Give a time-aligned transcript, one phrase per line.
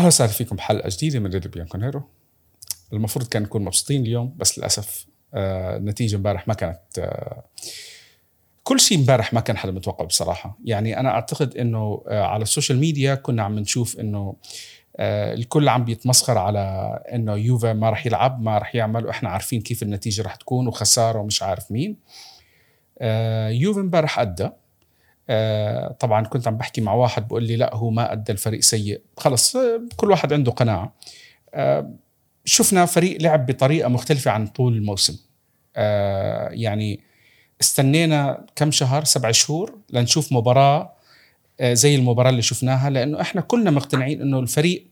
[0.00, 2.02] أهلا وسهلا فيكم بحلقة جديدة من راديو بيانكونيرو
[2.92, 7.44] المفروض كان نكون مبسوطين اليوم بس للأسف آه النتيجة امبارح ما كانت آه
[8.62, 10.58] كل شيء امبارح ما كان حدا متوقع بصراحة.
[10.64, 14.36] يعني أنا أعتقد إنه آه على ال social media كنا عم نشوف إنه
[15.00, 16.60] الكل عم بيتمسخر على
[17.12, 21.18] إنه يوفا ما راح يلعب ما راح يعمل وإحنا عارفين كيف النتيجة راح تكون وخسارة
[21.18, 21.96] ومش عارف مين.
[23.50, 24.50] يوفا امبارح أدى.
[26.00, 29.00] طبعا كنت عم بحكي مع واحد بقول لي لا هو ما أدى الفريق سيء.
[29.16, 30.94] خلص آه، كل واحد عنده قناعة.
[31.54, 31.90] آه،
[32.44, 35.18] شفنا فريق لعب بطريقة مختلفة عن طول الموسم.
[36.50, 37.00] يعني
[37.60, 40.92] استنينا كم شهر سبع شهور لنشوف مباراة
[41.62, 44.86] زي المباراة اللي شفناها لأنه إحنا كلنا مقتنعين إنه الفريق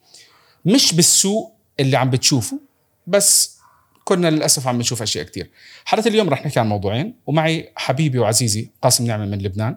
[0.65, 2.61] مش بالسوء اللي عم بتشوفه
[3.07, 3.59] بس
[4.05, 5.51] كنا للأسف عم نشوف أشياء كثير
[5.85, 9.77] حلقة اليوم رح نحكي عن موضوعين ومعي حبيبي وعزيزي قاسم نعمة من لبنان.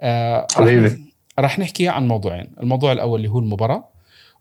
[0.00, 1.14] آه حبيبي.
[1.38, 2.50] رح نحكي عن موضوعين.
[2.60, 3.88] الموضوع الأول اللي هو المباراة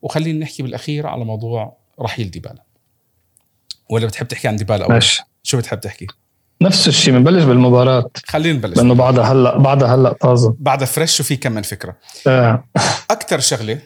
[0.01, 2.63] وخلينا نحكي بالأخير على موضوع رحيل ديبالا.
[3.89, 5.23] ولا بتحب تحكي عن ديبالا أول؟ ماشي.
[5.43, 6.07] شو بتحب تحكي؟
[6.61, 8.09] نفس الشيء بنبلش بالمباراة.
[8.25, 8.77] خلينا نبلش.
[8.77, 10.55] لأنه بعدها هلا بعدها هلأ طازة.
[10.59, 11.97] بعدها fresh وفي كم من فكرة.
[12.27, 12.63] آه.
[13.11, 13.79] أكثر شغلة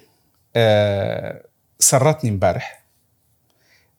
[0.55, 1.43] آه
[1.79, 2.83] سرتني امبارح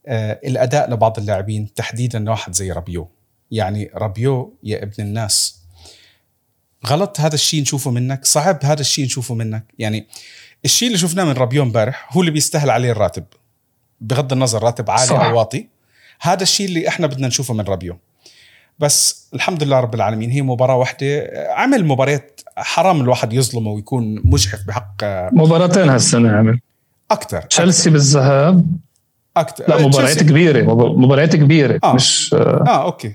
[0.07, 3.09] آه الأداء لبعض اللاعبين تحديدا واحد زي رابيو.
[3.51, 5.58] يعني رابيو يا ابن الناس
[6.87, 8.25] غلط هذا الشيء نشوفه منك.
[8.25, 9.65] صعب هذا الشيء نشوفه منك.
[9.79, 10.07] يعني
[10.65, 13.25] الشيء اللي شفناه من رابيو امبارح هو اللي بيستاهل عليه الراتب.
[14.01, 15.21] بغض النظر راتب عالي صح.
[15.21, 15.69] أو واطي.
[16.21, 17.99] هذا الشيء اللي إحنا بدنا نشوفه من رابيو
[18.79, 21.31] بس الحمد لله رب العالمين هي مباراة واحدة.
[21.51, 26.61] عمل مباريات حرام الواحد يظلمه ويكون مجحف بحق مباراتين هالسنة عمل.
[27.11, 28.67] أكثر تشيلسي بالذهاب.
[29.37, 30.75] أكثر لا مباريات كبيرة.
[30.97, 31.95] مباريات كبيرة آه.
[31.95, 33.15] مش آه okay.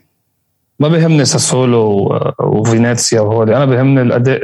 [0.80, 3.54] ما بيهمني ساسولو وفينيسيا وهول.
[3.54, 4.42] أنا بيهمني الأداء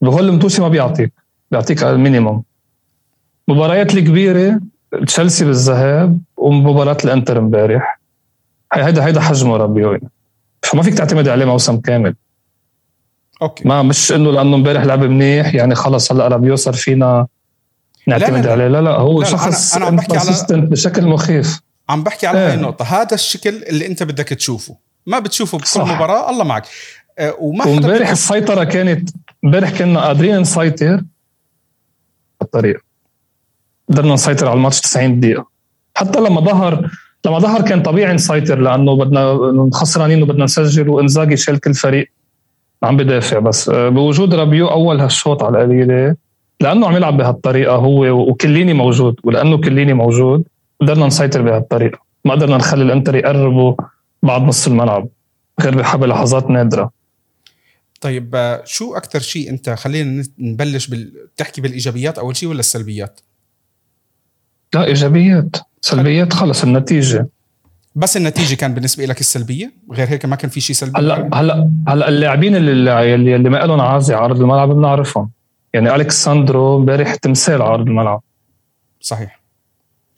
[0.00, 1.12] بهول المتوسي ما بيعطيك
[1.50, 2.42] بيعطيك ال minimum
[3.48, 4.60] مباريات الكبيرة
[5.06, 8.00] تشيلسي بالذهاب ومباراة الإنتر امبارح.
[8.72, 9.98] هيدا هيدا حجمه ربيو
[10.62, 12.14] فما فيك تعتمد عليه موسم كامل.
[13.42, 13.68] okay.
[13.68, 17.26] ما مش إنه لأنه امبارح لعب منيح يعني خلص هلأ ربيو صار فينا
[18.06, 18.68] نعتمد لا لا عليه.
[18.68, 21.60] لا لا هو لا شخص أنا, أنا عم بحكي على بشكل مخيف.
[21.88, 22.84] عم بحكي على هاي النقطة.
[22.84, 24.87] هذا الشكل اللي أنت بدك تشوفه.
[25.08, 26.66] ما بتشوفه بكل مباراة الله معك.
[27.18, 29.10] آه، وما وامبارح السيطرة كانت
[29.44, 31.00] امبارح كنا قادرين نسيطر
[32.40, 32.80] بالطريقة
[33.90, 35.46] قدرنا نسيطر على الماتش 90 دقيقة.
[35.96, 36.90] حتى لما ظهر
[37.26, 39.38] لما ظهر كان طبيعي نسيطر لأنه بدنا
[39.72, 42.10] خسرانين وبدنا نسجل وإنزاجي شال كل فريق.
[42.82, 43.68] عم بدافع بس.
[43.68, 46.16] آه، بوجود رابيو أول هالشوط على القليلة
[46.60, 50.44] لأنه عم يلعب بهالطريقة هو وكليني موجود ولأنه كليني موجود
[50.80, 51.98] قدرنا نسيطر بهالطريقة.
[52.24, 53.74] ما قدرنا نخلي الإنتر يقربوا
[54.22, 55.08] بعد نص الملعب
[55.60, 56.90] غير بلحظات نادرة.
[58.00, 61.12] طيب آه، شو أكثر شيء أنت خلينا نبلش بال...
[61.36, 63.20] تحكي بالإيجابيات أول شيء ولا السلبيات؟
[64.74, 65.56] لا إيجابيات.
[65.80, 67.28] سلبيات خلص النتيجة.
[67.94, 71.70] بس النتيجة كان بالنسبة لك السلبية؟ غير هيك ما كان في شيء سلبي؟ هلا هلا
[71.88, 75.30] هلا اللاعبين اللي اللي, اللي ما لهم عازي عرض الملعب بنعرفهم.
[75.74, 78.22] يعني الكساندرو امبارح تمثال ع أرض الملعب.
[79.00, 79.40] صحيح.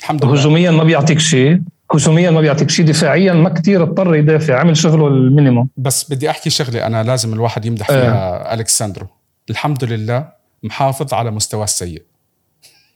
[0.01, 0.35] الحمد لله.
[0.35, 1.61] هجوميا ما بيعطيك شيء.
[1.95, 5.69] هجوميا ما بيعطيك شيء دفاعيا ما كتير اضطر يدافع عمل شغله ال minimum.
[5.77, 8.55] بس بدي أحكي شغلة أنا لازم الواحد يمدح فيها آه.
[8.55, 9.07] الكساندرو
[9.51, 10.29] الحمد لله
[10.63, 12.03] محافظ على مستواه السيء.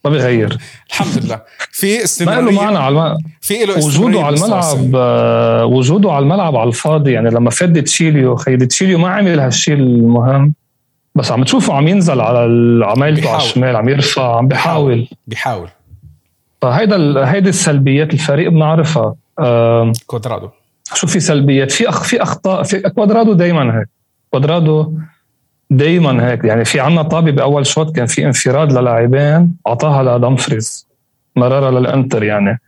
[0.04, 1.40] ما بيغير الحمد لله.
[1.70, 2.40] في استمرارية.
[2.40, 3.18] ما له معنى على الم...
[3.40, 7.12] في له وجوده على الملعب آه وجوده على الملعب على الفاضي.
[7.12, 10.54] يعني لما فات دي تشيليو خي دي تشيليو ما عمل هالشيء المهم.
[11.14, 12.38] بس عم تشوفه عم ينزل على
[12.86, 15.08] عمايلته على الشمال عم يرفع عم بيحاول.
[15.26, 15.68] بيحاول.
[16.64, 19.14] فهيدا هيدي السلبيات الفريق بنعرفها.
[20.06, 20.48] كوادرادو.
[20.94, 23.88] شو في سلبيات؟ في أخ في اخطاء في كوادرادو دائما هيك.
[24.30, 24.92] كوادرادو
[25.70, 26.44] دائما هيك.
[26.44, 30.86] يعني في عنا طابة بأول شوط كان في انفراد للاعبين أعطاها لدمفريز
[31.36, 32.60] مرارة للإنتر يعني.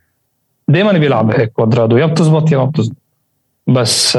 [0.68, 1.96] دائما بيلعب هيك كوادرادو.
[1.96, 2.96] يا بتزبط يا ما بتزبط.
[3.66, 4.16] بس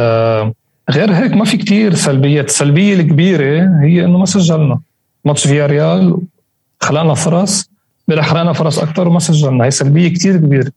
[0.90, 2.46] غير هيك ما في كتير سلبيات.
[2.46, 4.80] السلبية الكبيرة هي إنه ما سجلنا.
[5.25, 6.18] ماتش فيا ريال
[6.81, 7.69] خلقنا فرص.
[8.15, 9.65] حرقنا فرص أكثر وما سجلنا.
[9.65, 10.71] هي سلبية كثير كبيرة.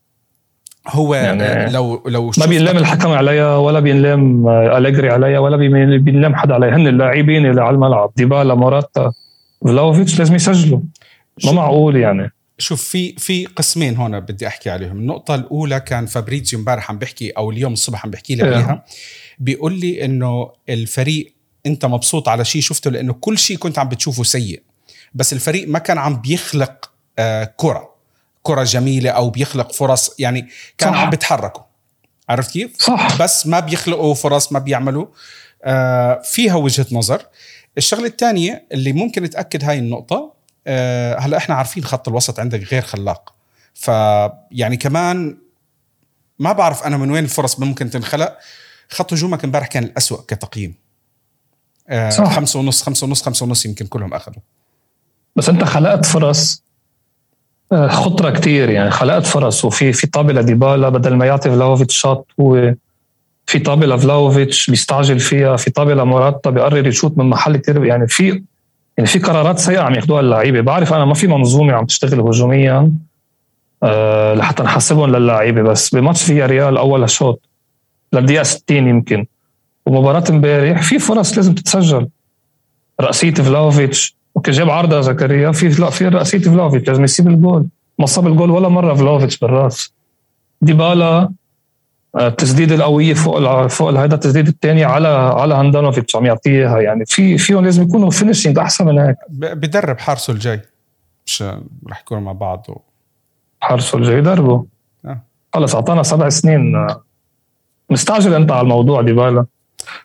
[0.87, 5.57] هو يعني لو لو ما بينلام الحكم عليها ولا بينلام أليجري عليها ولا
[5.97, 9.11] بينلام حدا عليها هن اللاعبين اللي على الملعب ديبالا موراتا
[9.65, 10.79] فلاوفيتش لازم يسجلوا.
[11.45, 12.31] ما معقول يعني.
[12.57, 14.97] شوف في في قسمين هون بدي أحكي عليهم.
[14.97, 18.55] النقطة الأولى كان فابريزيو امبارح عم بحكي أو اليوم الصبح عم بحكي لي إيه.
[18.55, 18.85] عليها
[19.39, 21.33] بيقول لي إنه الفريق
[21.65, 24.61] أنت مبسوط على شيء شفته لأنه كل شيء كنت عم بتشوفه سيء.
[25.13, 26.90] بس الفريق ما كان عم بيخلق
[27.57, 27.95] كرة.
[28.43, 31.63] كرة جميلة أو بيخلق فرص يعني كانوا عم بيتحركوا.
[32.29, 33.21] عرفت كيف؟ صح.
[33.21, 35.05] بس ما بيخلقوا فرص ما بيعملوا.
[35.63, 37.25] آه فيها وجهة نظر.
[37.77, 40.33] الشغلة الثانية اللي ممكن تاكد هاي النقطة
[40.67, 43.33] آه، هلأ إحنا عارفين خط الوسط عندك غير خلاق.
[43.73, 45.37] فيعني كمان
[46.39, 48.37] ما بعرف أنا من وين الفرص ممكن تنخلق.
[48.89, 50.75] خط هجومك امبارح كان الأسوأ كتقييم.
[51.89, 52.35] آه، صح.
[52.35, 54.43] خمسة ونص خمسة ونص خمسة ونص يمكن كلهم أخذوا.
[55.35, 56.70] بس أنت خلقت فرص آه،
[57.73, 59.65] خطرة كتير يعني خلقت فرص.
[59.65, 62.73] وفي في طابه لديبالا بدل ما يعطي فلاوفيتش shoot هو
[63.45, 65.55] في طابه لفلاوفيتش بيستعجل فيها.
[65.55, 68.43] في طابه لموراتا بيقرر يشوت من محل كتير يعني في
[68.97, 70.61] يعني في قرارات سيئة عم ياخذوها اللعيبة.
[70.61, 72.91] بعرف أنا ما في منظومة عم تشتغل هجوميا
[73.83, 75.61] أه لحتى نحسبهم للعيبة.
[75.61, 77.49] بس بماتش فيها ريال أول شوط
[78.13, 79.25] للدقيقة 60 يمكن
[79.85, 82.07] ومباراة امبارح في فرص لازم تتسجل.
[83.01, 85.51] رأسية فلاوفيتش okay جاب عارضه زكريا.
[85.51, 87.67] في لا في رأسية فلاوفيتش لازم يسيب الجول.
[87.99, 89.93] ما صاب الجول ولا مرة فلاوفيتش بالراس.
[90.61, 91.31] ديبالا
[92.15, 97.37] آه، التسديده القويه فوق فوق هذا التسديد الثاني على على هاندانوفيتش عم يعطيها يعني في
[97.37, 99.15] فيهم لازم يكونوا finishing أحسن من هيك.
[99.29, 100.61] بدرب حارسه الجاي.
[101.25, 101.43] مش
[101.89, 102.77] رح يكونوا مع بعض و...
[103.59, 104.63] حارسه الجاي يدربوا.
[105.05, 105.21] آه.
[105.53, 106.75] خلص أعطانا سبع سنين.
[106.75, 107.03] آه،
[107.89, 109.45] مستعجل أنت على الموضوع ديبالا.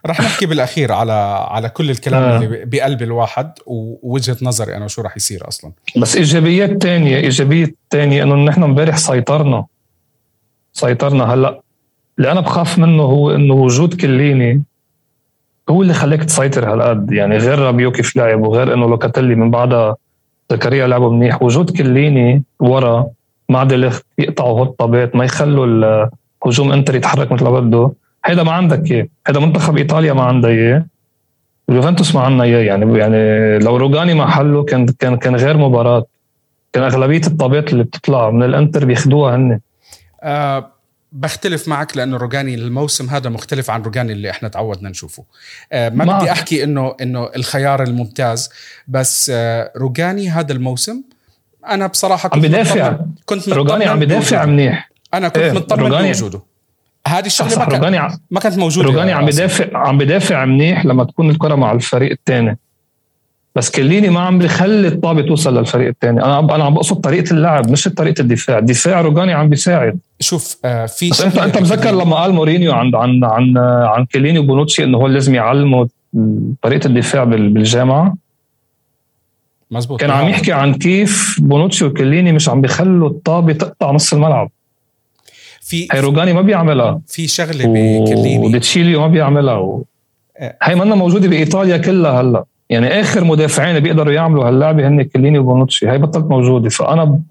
[0.07, 1.13] رح نحكي بالأخير على
[1.51, 2.37] على كل الكلام آه.
[2.37, 5.73] اللي بقلب الواحد ووجهة نظري أنا شو رح يصير أصلا.
[5.97, 9.65] بس إيجابيات تانية ايجابيه تانية إنه نحن امبارح سيطرنا.
[10.73, 11.61] سيطرنا هلأ.
[12.19, 14.63] اللي أنا بخاف منه هو إنه وجود كيليني
[15.71, 17.13] هو اللي خلاك تسيطر هالقد.
[17.13, 19.97] يعني غير رابيو كيف لعب وغير إنه لوكاتيلي من بعدها
[20.51, 21.43] زكريا لعبوا منيح.
[21.43, 23.07] وجود كليني ورا
[23.49, 25.67] مع ديليخت يقطعوا هالطابات ما يخلوا
[26.45, 27.93] الهجوم إنتر يتحرك مثل ما بده.
[28.27, 30.87] هيدا ما عندك اياه هيدا منتخب إيطاليا ما عنده اياه
[31.69, 36.07] اليوفنتوس ما عندنا اياه يعني يعني لو روجاني محله كان كان كان غير مباراة.
[36.73, 39.61] كان أغلبية الطابات اللي بتطلع من الإنتر بياخدوها هن
[40.23, 40.73] أه
[41.13, 45.25] بختلف معك لأنه روجاني الموسم هذا مختلف عن روجاني اللي إحنا تعودنا نشوفه.
[45.73, 46.21] أه ما معك.
[46.21, 48.51] بدي أحكي إنه إنه الخيار الممتاز
[48.89, 51.03] بس أه روجاني هذا الموسم
[51.69, 52.99] أنا بصراحة عم بدافع.
[53.25, 54.45] كنت روجاني عم بدافع.
[54.45, 54.91] منيح.
[55.15, 56.43] أنا كنت إيه، مطمن بوجوده.
[57.07, 58.89] هذه الشغلة ما, كان روجاني ع- ما كانت موجودة.
[58.89, 59.27] روجاني عم.
[59.27, 62.59] بدافع عم بدافع منيح لما تكون الكرة مع الفريق الثاني
[63.55, 67.71] بس كليني ما عم بخلي الطابة توصل للفريق الثاني أنا أنا عم بقصد طريقة اللعب
[67.71, 68.59] مش طريقة الدفاع.
[68.59, 69.99] الدفاع روجاني عم بيساعد.
[70.21, 74.39] شوف آه في بس انت أنت مذكر لما قال مورينيو عن عن عن عن كليني
[74.39, 75.87] وبونوتشي إنه هو لازم يعلموا
[76.63, 78.15] طريقة الدفاع بال- بالجامعة؟
[79.71, 80.01] مزبوط.
[80.01, 84.51] كان عم يحكي عن كيف بونوتشي وكليني مش عم بيخلوا الطابة تقطع نص الملعب.
[85.67, 87.01] في هي روجاني ما بيعملها.
[87.07, 89.55] في شغلة بكليني وديتشيليو ما بيعملها.
[89.55, 89.85] و...
[90.39, 90.57] آه.
[90.63, 92.45] هي منا موجودة بإيطاليا كلها هلا.
[92.71, 95.91] يعني آخر مدافعين بيقدروا يعملوا هاللعبة هن كليني وبونوتشي.
[95.91, 96.69] هي بطلت موجودة.
[96.69, 97.23] فأنا ب...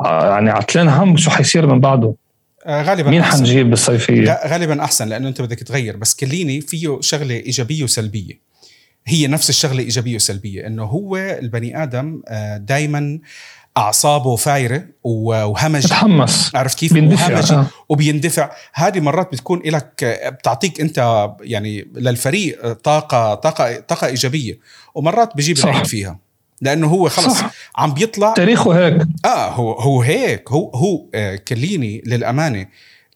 [0.00, 2.14] آه يعني عتلان هم شو حيصير من بعده؟
[2.66, 3.38] آه غالبا مين أحسن.
[3.38, 5.96] حنجيب بالصيفية؟ لا غالبا أحسن لأنه أنت بدك تغير.
[5.96, 8.44] بس كليني فيه شغلة إيجابية وسلبية.
[9.06, 12.22] هي نفس الشغلة إيجابية وسلبية إنه هو البني آدم
[12.58, 13.18] دائما
[13.76, 17.38] أعصابه فايرة و- وهمجي بتحمس عرفت كيف؟ بيندفع.
[17.58, 17.66] آه.
[17.88, 18.50] وبيندفع.
[18.74, 20.04] هذه مرات بتكون لك
[20.38, 24.58] بتعطيك أنت يعني للفريق طاقة طاقة طاقة إيجابية.
[24.94, 25.68] ومرات بيجيب صح.
[25.68, 26.18] العيد فيها.
[26.62, 27.50] لأنه هو خلص صح.
[27.76, 28.32] عم بيطلع.
[28.34, 29.02] تاريخه هيك.
[29.24, 30.50] آه هو هو هيك.
[30.50, 32.66] هو هو آه كليني للأمانة.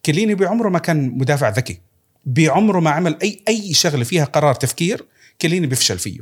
[0.06, 1.80] كليني بعمره ما كان مدافع ذكي.
[2.26, 5.04] بعمره ما عمل أي أي شغلة فيها قرار تفكير
[5.42, 6.18] كليني بيفشل فيه.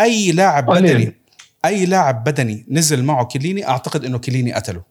[0.00, 0.66] أي لاعب.
[0.66, 1.14] بدني
[1.64, 4.82] أي لاعب بدني نزل معه كليني أعتقد إنه كليني قتله.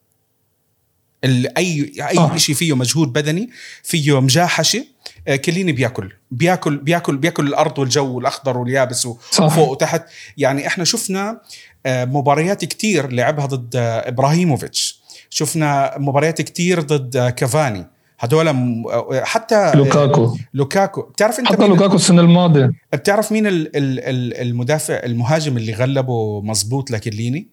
[1.24, 2.38] اي أي صح.
[2.38, 3.50] شيء فيه مجهود بدني
[3.84, 4.86] فيه مجاحشة
[5.28, 6.14] آه، كليني بياكل.
[6.32, 9.06] بياكل بياكل بياكل الأرض والجو والأخضر واليابس.
[9.06, 10.04] وفوق وتحت.
[10.38, 11.42] يعني إحنا شفنا
[11.86, 15.00] آه، مباريات كتير لعبها ضد آه، إبراهيموفيتش.
[15.30, 17.88] شفنا مباريات كتير ضد آه، كافاني.
[18.24, 20.38] آه، حتى آه، لوكاكو.
[20.54, 21.02] لوكاكو.
[21.02, 22.72] بتعرف انت حتى لوكاكو السنة الماضية.
[22.94, 27.48] بتعرف مين ال- ال- ال- المدافع المهاجم اللي غلبه مزبوط لكيليني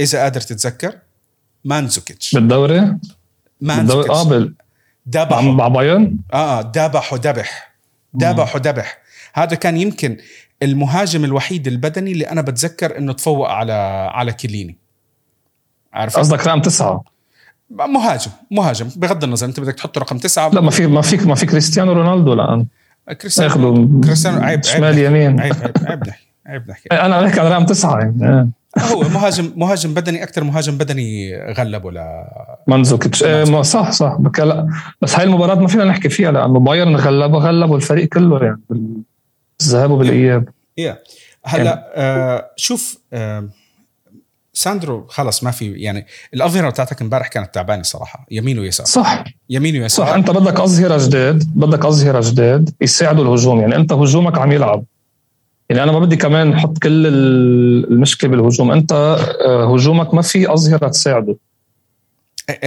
[0.00, 0.92] إذا قادر تتذكر
[1.64, 2.34] مانزوكيتش.
[2.34, 2.96] بالدوري؟
[3.60, 4.22] مانزوكيتش.
[4.26, 4.54] بال-
[5.06, 7.74] مع دبحه مع بايرن؟ آه دبح ودبح
[8.14, 8.98] دبح ودبح
[9.34, 10.16] هذا كان يمكن
[10.62, 13.72] المهاجم الوحيد البدني اللي أنا بتذكر إنه تفوق على
[14.12, 14.78] على كيليني
[15.92, 17.04] عارف؟ قصدك رقم تسعة.
[17.70, 18.88] مهاجم مهاجم.
[18.96, 20.48] بغض النظر انت بدك تحط رقم تسعة.
[20.48, 22.66] لا ما في ما فيك ما في كريستيانو رونالدو الآن.
[23.20, 24.98] كريستيانو ياخذوا كريستيانو عيب شمال.
[24.98, 25.40] يمين.
[25.40, 28.26] عيب عيب عيب نحكي عيب نحكي أنا بحكي عن رقم تسعة يعني.
[28.28, 28.48] آه.
[28.78, 32.00] هو مهاجم مهاجم بدني أكثر مهاجم بدني غلبه ل
[32.66, 34.16] مانزوكيتش إيه ما صح صح.
[34.18, 34.68] بك لا.
[35.02, 38.60] بس هاي المباراة ما فينا نحكي فيها لأنه بايرن غلبه غلبوا الفريق كله يعني
[39.60, 40.48] بالذهاب وبالإياب.
[40.78, 40.98] يا
[41.44, 43.48] هلا آه شوف آه
[44.62, 48.86] ساندرو خلص ما في يعني الأظهرة بتاعتك امبارح كانت تعبانة صراحة يمين ويسار.
[48.86, 49.24] صح.
[49.50, 50.06] يمين ويسار.
[50.06, 50.12] صح.
[50.12, 54.84] أنت بدك أظهرة جداد بدك أظهرة جداد يساعدوا الهجوم يعني أنت هجومك عم يلعب.
[55.70, 60.88] يعني أنا ما بدي كمان نحط كل المشكلة بالهجوم أنت آه، هجومك ما في أظهرة
[60.88, 61.36] تساعده.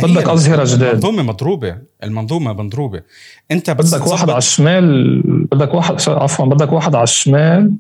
[0.03, 3.01] بدك أظهرة جداد المنظومة مضروبة المنظومة مضروبة.
[3.51, 5.21] أنت بدك واحد على الشمال
[5.51, 7.71] بدك واحد عفوا بدك واحد على الشمال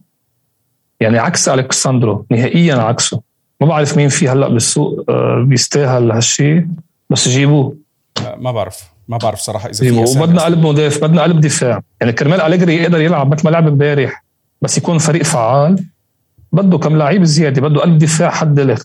[0.99, 3.32] يعني عكس الكساندرو نهائيا عكسه.
[3.63, 6.67] ما بعرف مين في هلأ بالسوق آه، بيستاهل هالشيء
[7.09, 7.77] بس جيبوه.
[8.37, 11.81] ما بعرف ما بعرف صراحة إذا في وبدنا قلب مدافع بدنا قلب دفاع.
[12.01, 14.23] يعني كرمال أليجري يقدر يلعب مثل ما لعب امبارح
[14.61, 15.83] بس يكون فريق فعال
[16.51, 18.81] بده كم لعيب زيادة بده قلب دفاع حد دلخ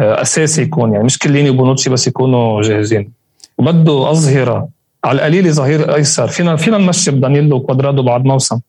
[0.00, 3.12] آه، أساسي يكون يعني مش كيليني وبونوتشي بس يكونوا جاهزين.
[3.58, 4.68] وبده أظهرة
[5.04, 6.28] على القليل ظهير أيسر.
[6.28, 8.60] فينا فينا نمشي بدانيلو وكوادرادو بعد موسم.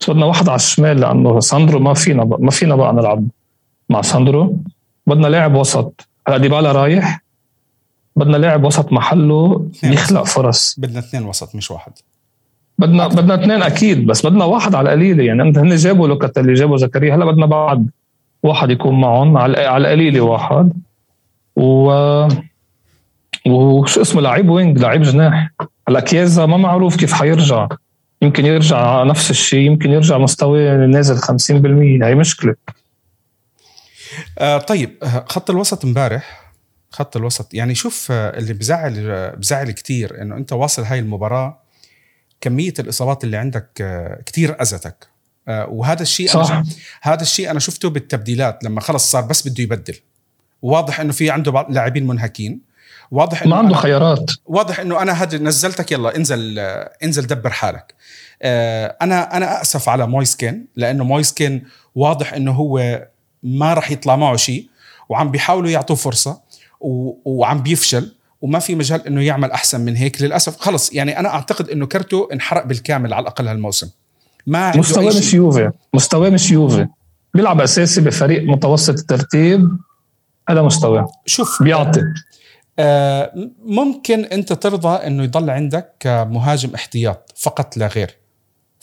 [0.00, 3.28] بس بدنا واحد على الشمال لأنه ساندرو ما فينا ما فينا بقى نلعب.
[3.90, 4.56] مع ساندرو.
[5.06, 6.08] بدنا لاعب وسط.
[6.28, 7.22] هلا ديبالا رايح.
[8.16, 10.76] بدنا لاعب وسط محله يخلق فرص.
[10.78, 11.92] بدنا اثنين وسط مش واحد.
[12.78, 15.24] بدنا بدنا اثنين أكيد بس بدنا واحد على القليلة.
[15.24, 17.14] يعني انت هن جابوا لوكاتيلي جابوا زكريا.
[17.14, 17.90] هلا بدنا بعد
[18.42, 20.72] واحد يكون معهم على على القليلة واحد.
[21.56, 21.92] و
[23.46, 25.50] وشو اسمه؟ لعيب وينج لعيب جناح.
[25.88, 27.68] هلا كيازا ما معروف كيف حيرجع.
[28.22, 32.54] يمكن يرجع نفس الشيء يمكن يرجع مستوى نازل 50% هي مشكلة.
[34.38, 36.44] آه طيب خط الوسط امبارح
[36.94, 41.60] خط الوسط يعني شوف آه، اللي بزعل بزعل كثير إنه أنت واصل هاي المباراة
[42.40, 45.06] كمية الإصابات اللي عندك آه، كثير أذتك.
[45.48, 46.50] آه، وهذا الشيء صح.
[46.50, 46.64] أنا
[47.02, 49.94] هذا الشيء أنا شفته بالتبديلات لما خلص صار بس بده يبدل.
[50.62, 52.60] واضح إنه في عنده لاعبين منهكين.
[53.10, 54.30] واضح إنه ما عنده خيارات.
[54.46, 56.58] واضح إنه أنا هذا نزلتك يلا انزل
[57.02, 57.94] انزل دبر حالك.
[58.42, 63.06] أنا أنا أسف على مويسكين لأنه مويسكين واضح إنه هو
[63.44, 64.68] ما راح يطلع معه شيء
[65.08, 66.40] وعم بيحاولوا يعطوه فرصة
[67.24, 70.56] وعم بيفشل وما في مجال إنه يعمل أحسن من هيك للأسف.
[70.56, 73.90] خلص يعني أنا أعتقد إنه كرته انحرق بالكامل على الأقل هالموسم.
[74.46, 75.70] ما مستواه مش يوفي.
[75.94, 76.86] مستواه مش يوفي.
[77.34, 79.78] بيلعب أساسي بفريق متوسط الترتيب.
[80.48, 81.12] هذا مستواه.
[81.26, 82.00] شوف بيعطي.
[82.78, 88.16] آه ممكن أنت ترضى إنه يضل عندك مهاجم احتياط فقط لا غير.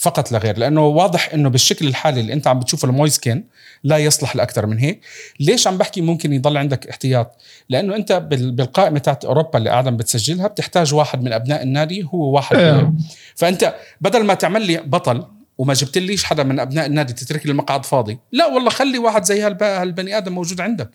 [0.01, 3.43] فقط لا غير لأنه واضح إنه بالشكل الحالي اللي أنت عم بتشوفه المويسكين
[3.83, 5.01] لا يصلح لأكثر من هيك.
[5.39, 7.37] ليش عم بحكي ممكن يضل عندك احتياط؟
[7.69, 12.57] لأنه أنت بالقائمة تاعت أوروبا اللي قاعد بتسجلها بتحتاج واحد من أبناء النادي هو واحد
[12.57, 12.93] إيه.
[13.35, 15.23] فأنت بدل ما تعمل لي بطل
[15.57, 19.23] وما جبت ليش حدا من أبناء النادي تترك لي المقعد فاضي لا والله خلي واحد
[19.23, 20.89] زي هالبني آدم موجود عندك.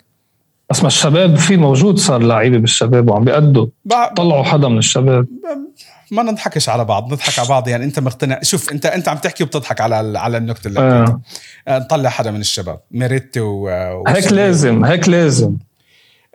[0.69, 3.67] بس ما الشباب في موجود صار لعيبة بالشباب وعم بيأدوا.
[4.15, 5.27] طلعوا حدا من الشباب.
[6.11, 7.67] ما نضحكش على بعض نضحك على بعض.
[7.67, 8.39] يعني أنت مقتنع.
[8.41, 11.21] شوف أنت أنت عم تحكي وبتضحك على على النقطه اللي آه.
[11.67, 11.79] آه.
[11.79, 12.79] نطلع حدا من الشباب.
[12.91, 13.67] ميريتي و...
[14.07, 15.57] هيك لازم هيك لازم.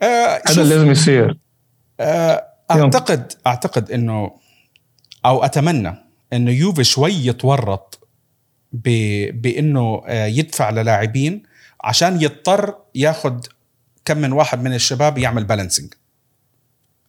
[0.00, 1.38] آه هذا لازم يصير.
[2.00, 4.30] آه أعتقد أعتقد إنه
[5.26, 5.94] أو أتمنى
[6.32, 8.08] إنه يوفي شوي يتورط
[8.72, 8.88] ب...
[9.42, 11.42] بإنه آه، يدفع للاعبين
[11.84, 13.40] عشان يضطر ياخذ
[14.04, 15.94] كم من واحد من الشباب يعمل balancing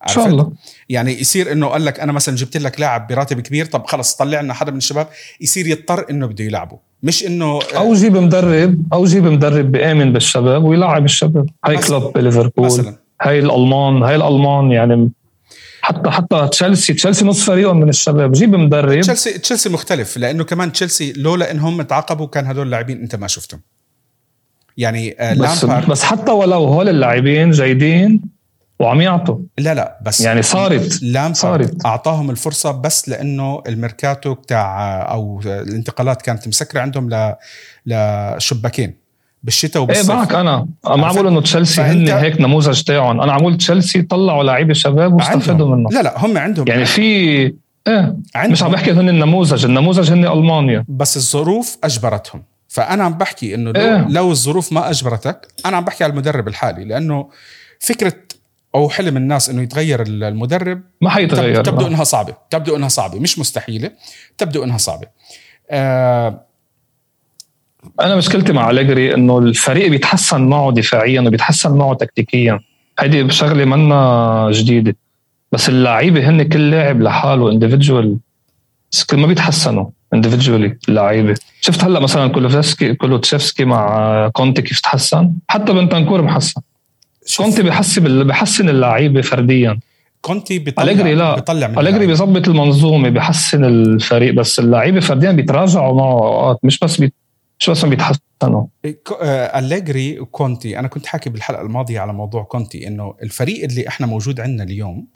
[0.08, 0.52] ان شاء الله.
[0.90, 4.42] يعني يصير إنه قال لك أنا مثلا جبت لك لاعب براتب كبير طب خلص طلع
[4.42, 5.08] لنا حدا من الشباب
[5.42, 6.78] يصير يضطر إنه بده يلعبه.
[7.04, 11.50] مش إنه أو جيب مدرب أو جيب مدرب بآمن بالشباب ويلعب الشباب.
[11.66, 12.96] هاي كلوب بليفربول مثلا.
[13.22, 15.12] هاي الألمان هاي الألمان يعني
[15.82, 18.32] حتى حتى تشيلسي تشيلسي نص فريقهم من الشباب.
[18.32, 19.02] جيب مدرب.
[19.02, 23.62] تشيلسي تشيلسي مختلف لأنه كمان تشيلسي لولا إنهم تعاقبوا كان هدول اللاعبين أنت ما شفتهم.
[24.78, 28.33] يعني آه، بس, بس حتى ولو هول اللاعبين جيدين
[28.80, 29.40] وعم يعطوا.
[29.58, 31.86] لا لا بس يعني صارت لامبارد صارت.
[31.86, 37.36] أعطاهم الفرصة بس لأنه الميركاتو بتاع أو الانتقالات كانت مسكرة عندهم ل
[37.86, 39.04] لشباكين
[39.44, 40.12] بالشتاء وبالصيف.
[40.12, 43.22] إيه معك أنا ما عم بقول إنه تشيلسي هن هيك نموذج تاعهم.
[43.22, 46.68] أنا عم تشيلسي طلعوا لعيبة شباب واستفادوا منه لا لا هم عندهم.
[46.68, 47.02] يعني في
[47.88, 48.52] إيه عندهم.
[48.52, 49.66] مش عم بحكي هن النموذج.
[49.66, 50.86] النموذج هن ألمانيا.
[50.88, 52.44] بس الظروف أجبرتهم.
[52.68, 56.48] فأنا عم بحكي إنه لو, إيه؟ لو الظروف ما أجبرتك أنا عم بحكي على المدرب
[56.48, 57.30] الحالي لأنه
[57.80, 58.14] فكرة
[58.76, 63.40] أو حلم الناس إنه يتغير المدرب ما حيتغير تبدو إنها صعبة تبدو إنها صعبة مش
[63.40, 63.92] مستحيلة
[64.38, 65.08] تبدو إنها صعبة.
[65.70, 66.46] آه
[68.02, 72.60] أنا مشكلتي مع أليجري إنه الفريق بيتحسن معه دفاعيا وبيتحسن معه تكتيكيا.
[73.00, 74.96] هيدي شغلة منا جديدة.
[75.52, 78.18] بس اللعيبة هن كل لاعب لحاله individual
[79.14, 81.36] ما بيتحسنوا individually اللعيبة.
[81.62, 86.62] شفت هلأ مثلا كولوفسكي كولوسيفسكي مع كونتي كيف تحسن؟ حتى بنتنكور تحسن.
[87.38, 89.80] كونتي بحسن بحسن اللعيبة فرديا.
[90.22, 91.36] كونتي بيطلع أليجري لا.
[91.36, 96.98] بيطلع من أليجري بيظبط المنظومة بحسن الفريق بس اللعيبة فرديا بيتراجعوا معه اوقات مش بس
[96.98, 97.14] بي...
[97.60, 98.66] مش بس بيتحسنوا.
[99.22, 104.08] آه، أليجري وكونتي أنا كنت حاكي بالحلقة الماضية على موضوع كونتي إنه الفريق اللي إحنا
[104.08, 105.08] موجود عندنا اليوم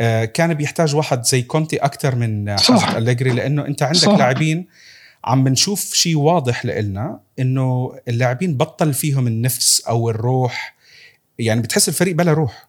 [0.00, 2.90] آه، كان بيحتاج واحد زي كونتي أكثر من صح.
[2.90, 4.66] أليجري لأنه أنت عندك لاعبين
[5.24, 10.77] عم بنشوف شيء واضح لإلنا إنه اللاعبين بطل فيهم النفس أو الروح
[11.38, 12.68] يعني بتحس الفريق بلا روح.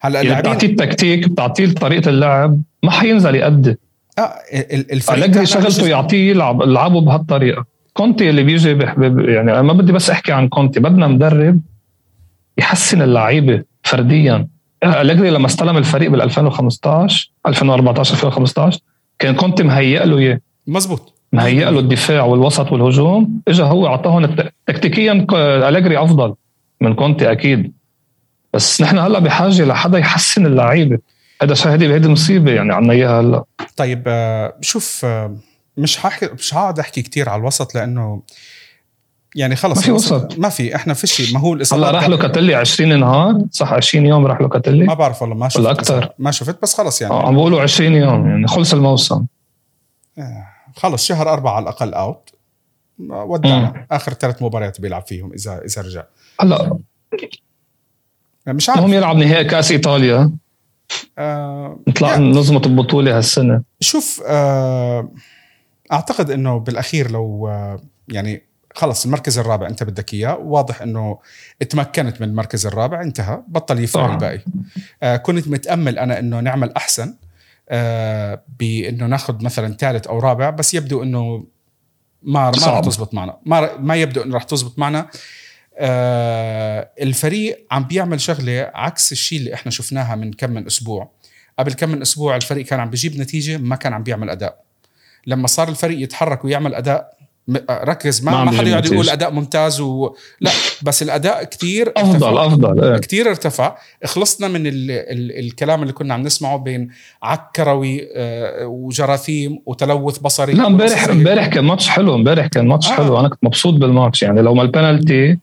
[0.00, 3.76] هلا يعني بتعطيه التكتيك بتعطيه طريقة اللعب ما حينزل يأدي.
[4.18, 4.34] آه
[4.92, 7.64] الفريق ألجري شغلته يعطيه يلعب يلعبه بهالطريقة.
[7.92, 8.68] كونتي اللي بيجي
[9.32, 11.60] يعني أنا ما بدي بس أحكي عن كونتي بدنا مدرب
[12.58, 14.48] يحسن اللعيبة فرديا.
[14.84, 18.80] ألجري لما استلم الفريق بال 2015 2014 2015
[19.18, 20.40] كان كونتي مهيئ له إياه.
[20.66, 21.14] مزبوط.
[21.32, 23.40] مهيئ له الدفاع والوسط والهجوم.
[23.48, 25.26] اجى هو أعطاهم تكتيكيا
[25.68, 26.34] ألجري أفضل
[26.80, 27.72] من كونتي أكيد.
[28.54, 30.98] بس نحن هلا بحاجة لحدا يحسن اللعيبة.
[31.42, 33.44] هذا شاهدي بهيدي المصيبه يعني عنا إياها هلا.
[33.76, 35.36] طيب آه، شوف آه،
[35.76, 38.22] مش حاحكي مش هقعد أحكي كثير على الوسط لأنه
[39.34, 40.38] يعني خلص ما في وسط.
[40.38, 44.26] ما في إحنا فيش ما هو هلا راح له كاتلي 20 نهار صح؟ 20 يوم
[44.26, 47.14] راح له كاتلي ما بعرف والله ما شفت ولا أكثر ما شفت بس خلص يعني.
[47.14, 49.26] عم بقولوا 20 يوم يعني خلص الموسم.
[50.18, 50.46] آه،
[50.76, 52.30] خلص شهر أربعة على الأقل أوت
[53.08, 53.86] ودعنا.
[53.90, 56.04] آخر ثلاث مباريات بيلعب فيهم إذا إذا رجع.
[56.40, 56.78] هلا
[58.46, 58.80] مش عارف.
[58.80, 60.32] هم يلعب نهائي كأس إيطاليا.
[61.18, 63.62] آه نطلع يعني نظمت البطولة هالسنة.
[63.80, 65.12] شوف آه
[65.92, 68.42] أعتقد إنه بالأخير لو آه يعني
[68.74, 71.18] خلص المركز الرابع أنت بدك إياه واضح إنه
[71.70, 74.40] تمكنت من المركز الرابع انتهى بطل يفرق الباقي.
[75.02, 77.14] آه كنت متأمل أنا إنه نعمل أحسن
[77.68, 81.44] آه بإنه ناخذ مثلا ثالث أو رابع بس يبدو إنه
[82.22, 83.36] ما ما راح تزبط معنا.
[83.46, 85.06] ما ما يبدو إنه راح تزبط معنا.
[85.78, 91.10] آه الفريق عم بيعمل شغلة عكس الشيء اللي إحنا شفناها من كم من أسبوع.
[91.58, 94.64] قبل كم من أسبوع الفريق كان عم بيجيب نتيجة ما كان عم بيعمل أداء.
[95.26, 97.14] لما صار الفريق يتحرك ويعمل أداء
[97.70, 100.14] ركز ما ما حدا يقعد يقول أداء ممتاز و...
[100.40, 100.50] لا
[100.82, 102.98] بس الأداء كتير أفضل أفضل إيه.
[102.98, 103.76] كثير ارتفع.
[104.04, 104.90] خلصنا من ال...
[104.90, 105.38] ال...
[105.38, 106.88] الكلام اللي كنا عم نسمعه بين
[107.22, 112.90] عك كروي آه، وجراثيم وتلوث بصري لا امبارح امبارح كان ماتش حلو امبارح كان ماتش
[112.90, 112.94] آه.
[112.94, 113.20] حلو.
[113.20, 114.22] أنا كنت مبسوط بالماتش.
[114.22, 115.38] يعني لو ما البنالتي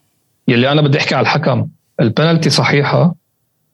[0.48, 1.68] يلي أنا بدي أحكي على الحكم.
[2.00, 3.16] البنالتي صحيحة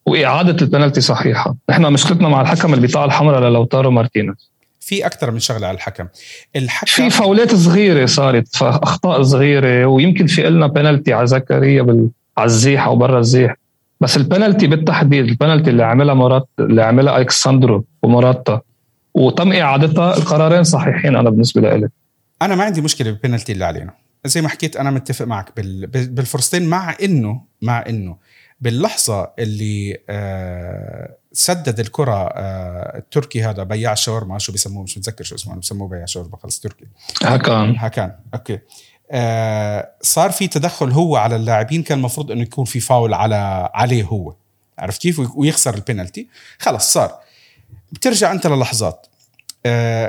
[0.06, 1.56] وإعادة البنالتي صحيحة.
[1.70, 4.52] نحن مشكلتنا مع الحكم البطاقه الحمراء للوتارو مارتينيز.
[4.80, 6.08] في أكثر من شغلة على الحكم.
[6.56, 12.10] الحكم في فاولات صغيرة صارت أخطاء صغيرة ويمكن في لنا بنالتي على زكريا بال...
[12.38, 13.56] على الزيح أو برا الزيح.
[14.02, 18.62] بس البنالتي بالتحديد البنالتي اللي عملها موراتا اللي عملها الكساندرو وموراتا
[19.14, 21.90] وتم إعادتها القرارين صحيحين أنا بالنسبة لي
[22.42, 23.94] أنا ما عندي مشكلة بالبنالتي اللي علينا.
[24.28, 25.60] زي ما حكيت أنا متفق معك
[25.90, 28.18] بالفرصتين مع إنه مع إنه
[28.62, 35.36] باللحظة اللي آه سدد الكرة آه التركي هذا بياع الشاورما شو بيسموه؟ مش متذكر شو
[35.36, 36.86] اسمه بسموه بياع شاورما خلص تركي.
[37.24, 37.76] هكان.
[37.78, 38.60] هكان أوكي.
[39.12, 44.04] آه صار في تدخل هو على اللاعبين كان المفروض إنه يكون في فاول على عليه
[44.04, 44.36] هو.
[44.80, 46.28] عرفت كيف؟ ويخسر البينالتي
[46.60, 47.20] خلص صار.
[47.92, 49.07] بترجع أنت للحظات.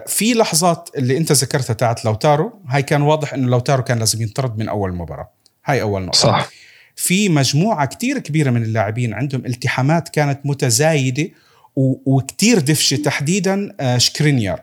[0.07, 4.59] في لحظات اللي انت ذكرتها تاعت لوتارو هاي كان واضح إنه لوتارو كان لازم ينطرد
[4.59, 5.29] من أول مباراة.
[5.65, 6.19] هاي أول نقطة.
[6.19, 6.49] صح.
[6.97, 11.29] في مجموعة كتير كبيرة من اللاعبين عندهم التحامات كانت متزايدة
[11.77, 14.63] وكتير دفشة تحديدا آه، شكرينيار.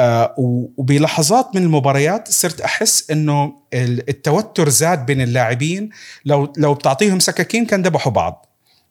[0.00, 0.34] آه،
[0.76, 5.90] وبلحظات من المباريات صرت أحس إنه التوتر زاد بين اللاعبين.
[6.24, 8.46] لو لو بتعطيهم سكاكين كان ذبحوا بعض.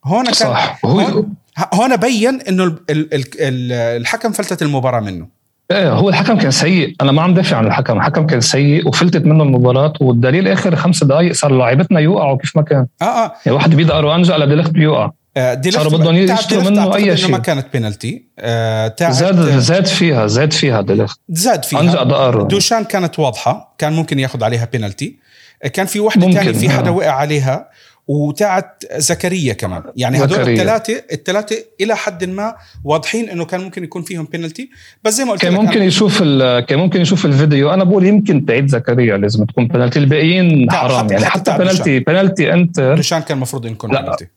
[0.05, 0.85] هون كان صح.
[0.85, 1.33] هون,
[1.73, 5.27] هون بين إنه الحكم فلتت المباراة منه.
[5.71, 6.95] إيه هو الحكم كان سيء.
[7.01, 7.97] أنا ما عم دافع عن الحكم.
[7.97, 9.93] الحكم كان سيء وفلتت منه المباراة.
[10.01, 12.85] والدليل آخر خمس دقائق صار لاعبتنا يوقعوا كيف ما كان.
[13.01, 13.33] آه آه.
[13.45, 15.11] يعني واحد بيدقر وانجا على ديليخت بيوقع.
[15.37, 20.53] آه صاروا بدهم يشتروا منه أي شيء ما كانت بينالتي آه زاد زاد فيها زاد
[20.53, 21.81] فيها ديليخت زاد فيها.
[21.81, 22.03] أنجا
[22.43, 23.75] دوشان كانت واضحة.
[23.77, 25.19] كان ممكن ياخذ عليها بينالتي
[25.73, 26.93] كان في وحده ثانية في حدا آه.
[26.93, 27.69] وقع عليها.
[28.07, 29.83] وتاعت زكريا كمان.
[29.95, 34.69] يعني هدول الثلاثه الثلاثه إلى حد ما واضحين إنه كان ممكن يكون فيهم بينالتي
[35.03, 36.23] بس زي ما قلت كان ممكن يشوف
[36.67, 37.73] كان ممكن يشوف الفيديو.
[37.73, 41.11] أنا بقول يمكن تعيد زكريا لازم تكون بينالتي الباقيين حرام.
[41.11, 44.27] يعني حتى, حتى بينالتي بينالتي انتر دوشان كان المفروض يكون بينالتي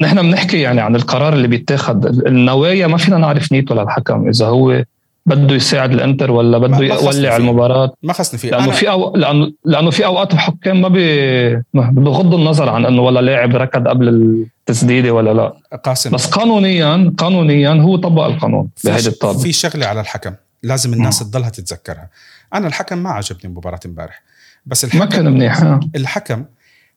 [0.00, 4.84] نحن بنحكي يعني عن القرار اللي بيتاخذ النوايا ما فينا نعرف نيته للحكم إذا هو
[5.26, 8.50] بده يساعد الانتر ولا بده يولع المباراة؟ ما خصني فيه.
[8.50, 9.16] لأنه في أو...
[9.16, 14.08] لأنه لأنه في أوقات الحكام ما بي بغض النظر عن إنه ولا لاعب ركض قبل
[14.08, 15.76] التسديدة ولا لا.
[15.76, 16.10] قاسم.
[16.10, 20.34] بس قانونيا قانونيا هو طبق القانون بهيدي الطابه في شغلة على الحكم.
[20.62, 22.10] لازم الناس تضلها تتذكرها.
[22.54, 24.22] أنا الحكم ما عجبني مباراه امبارح.
[24.66, 26.44] بس الحكم ما كان منيح الحكم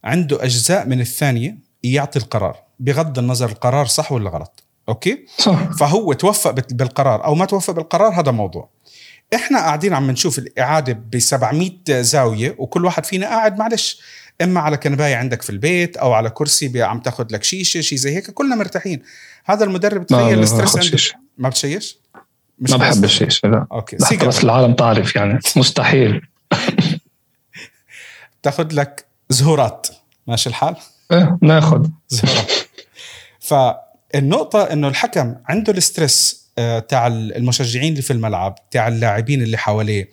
[0.04, 2.56] عنده أجزاء من الثانية يعطي القرار.
[2.80, 4.63] بغض النظر القرار صح ولا غلط.
[4.90, 5.72] Okay؟ صح.
[5.80, 7.26] فهو توفق بالقرار.
[7.26, 8.70] أو ما توفق بالقرار هذا موضوع.
[9.36, 14.02] إحنا قاعدين عم نشوف الإعادة ب 700 زاوية وكل واحد فينا قاعد معلش.
[14.42, 18.16] إما على كنباية عندك في البيت أو على كرسي عم تاخذ لك شيشه شيء زي
[18.16, 18.32] هيك.
[18.32, 19.02] كلنا مرتاحين.
[19.46, 20.98] هذا المدرب تخيل ال stress عنده.
[21.38, 21.98] ما بتشيش؟
[22.60, 23.68] مش ما بحب الشيشه لا.
[23.72, 25.40] okay بس العالم تعرف يعني.
[25.56, 26.22] مستحيل.
[28.44, 29.88] تاخذ لك زهورات.
[30.28, 30.76] ماشي الحال؟
[31.12, 32.52] إيه ناخذ زهورات.
[34.14, 40.10] فالنقطه إنه الحكم عنده الستريس آه، تاع المشجعين اللي في الملعب تاع اللاعبين اللي حواليه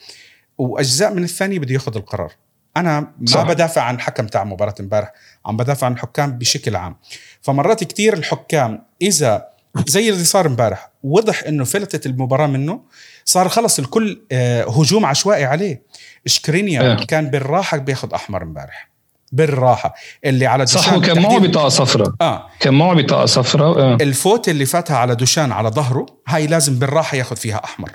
[0.58, 2.32] وأجزاء من الثانية بده ياخذ القرار
[2.76, 3.42] أنا ما صح.
[3.42, 5.12] بدافع عن حكم تاع مباراة امبارح
[5.46, 6.96] عم بدافع عن الحكام بشكل عام
[7.42, 9.48] فمرات كتير الحكام إذا
[9.86, 12.80] زي اللي صار امبارح وضح إنه فلتت المباراة منه
[13.24, 15.82] صار خلص الكل آه، هجوم عشوائي عليه
[16.26, 17.06] سكرينيار إيه.
[17.06, 18.89] كان بالراحة بياخذ أحمر امبارح
[19.33, 19.95] بالراحة.
[20.25, 22.12] اللي على صح دوشان وكان معه بطاقة صفراء.
[22.21, 22.47] آه.
[22.61, 23.99] كان معه بطاقة صفراء آه.
[24.01, 27.90] الفوت اللي فاتها على دوشان على ظهره هاي لازم بالراحة ياخذ فيها أحمر.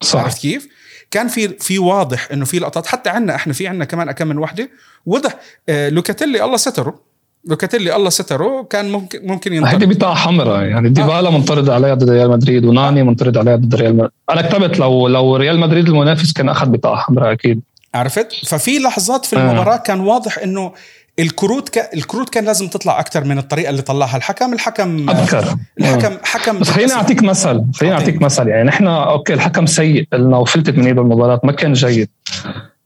[0.00, 0.20] صح.
[0.20, 0.68] عرفت كيف؟
[1.10, 4.38] كان في في واضح إنه في لقطات حتى عندنا إحنا في عندنا كمان كم من
[4.38, 4.70] وحدة.
[5.06, 5.34] وضح
[5.68, 7.08] آه لوكاتيلي الله ستره.
[7.44, 12.10] لوكاتيلي الله ستره كان ممكن ممكن هيدي ينطرد بطاقة حمراء يعني ديبالا منطرد عليها ضد
[12.10, 16.32] ريال مدريد وناني منطرد عليها ضد ريال مدريد أنا كتبت لو لو ريال مدريد المنافس
[16.32, 17.60] كان أخذ بطاقة حمراء أكيد.
[17.94, 19.40] عرفت؟ ففي لحظات في آه.
[19.40, 20.72] المباراة كان واضح إنه
[21.18, 21.94] الكروت ك...
[21.94, 24.16] الكروت كان لازم تطلع أكثر من الطريقة اللي طلعها.
[24.16, 27.64] الحكم الحكم اذكر الحكم حكم بس خليني أعطيك مثل.
[27.74, 27.94] خليني.
[27.94, 28.22] أعطيك.
[28.22, 28.48] مثل.
[28.48, 32.08] يعني نحن okay الحكم سيء لنا وفلتت من إيده المباراة ما كان جيد.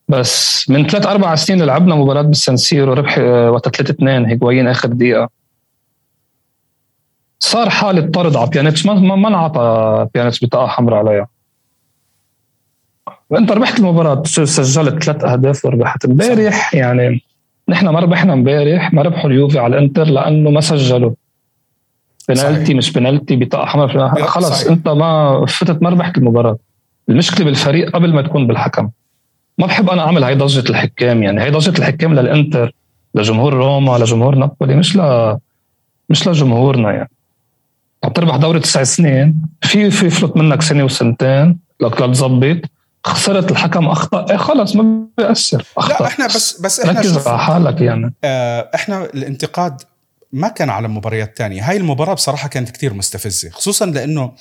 [0.08, 4.68] بس من ثلاث أربع سنين لعبنا مباراة بالسان سيرو ربح آه، وقت 3 2 هيغوايين
[4.68, 5.28] آخر دقيقة.
[7.38, 8.86] صار حالة طرد على بيانيتش.
[8.86, 11.26] ما ما ما انعطى بيانيتش بطاقة حمراء عليها.
[13.30, 16.74] وانت ربحت المباراة سجلت ثلاث أهداف وربحت امبارح.
[16.74, 17.22] يعني
[17.68, 21.12] نحن ما ربحنا امبارح ما ربحوا اليوفي على الانتر لأنه ما سجلوا.
[22.28, 22.76] بنالتي صحيح.
[22.76, 24.26] مش بنالتي بطاقة حمراء صحيح.
[24.26, 26.58] خلص انت ما فتت ما ربحت المباراة.
[27.08, 28.90] المشكلة بالفريق قبل ما تكون بالحكم.
[29.58, 32.74] ما بحب أنا أعمل هاي ضجة الحكام يعني هاي ضجة الحكام للإنتر
[33.14, 35.00] لجمهور روما لجمهور نابولي مش ل
[36.08, 37.10] مش لجمهورنا يعني.
[38.04, 42.56] عم تربح دوري تسع سنين في في يفلت منك سنة وسنتين لك لتظبط.
[43.06, 44.30] خسرت الحكم أخطأ.
[44.30, 45.64] إيه خلص ما بيأثر.
[45.76, 46.02] أخطأ.
[46.02, 48.14] لا إحنا بس بس إحنا ركز على حالك يعني.
[48.24, 49.82] آه، إحنا الانتقاد
[50.32, 51.70] ما كان على مباريات تانية.
[51.70, 54.32] هاي المباراة بصراحة كانت كتير مستفزة خصوصا لأنه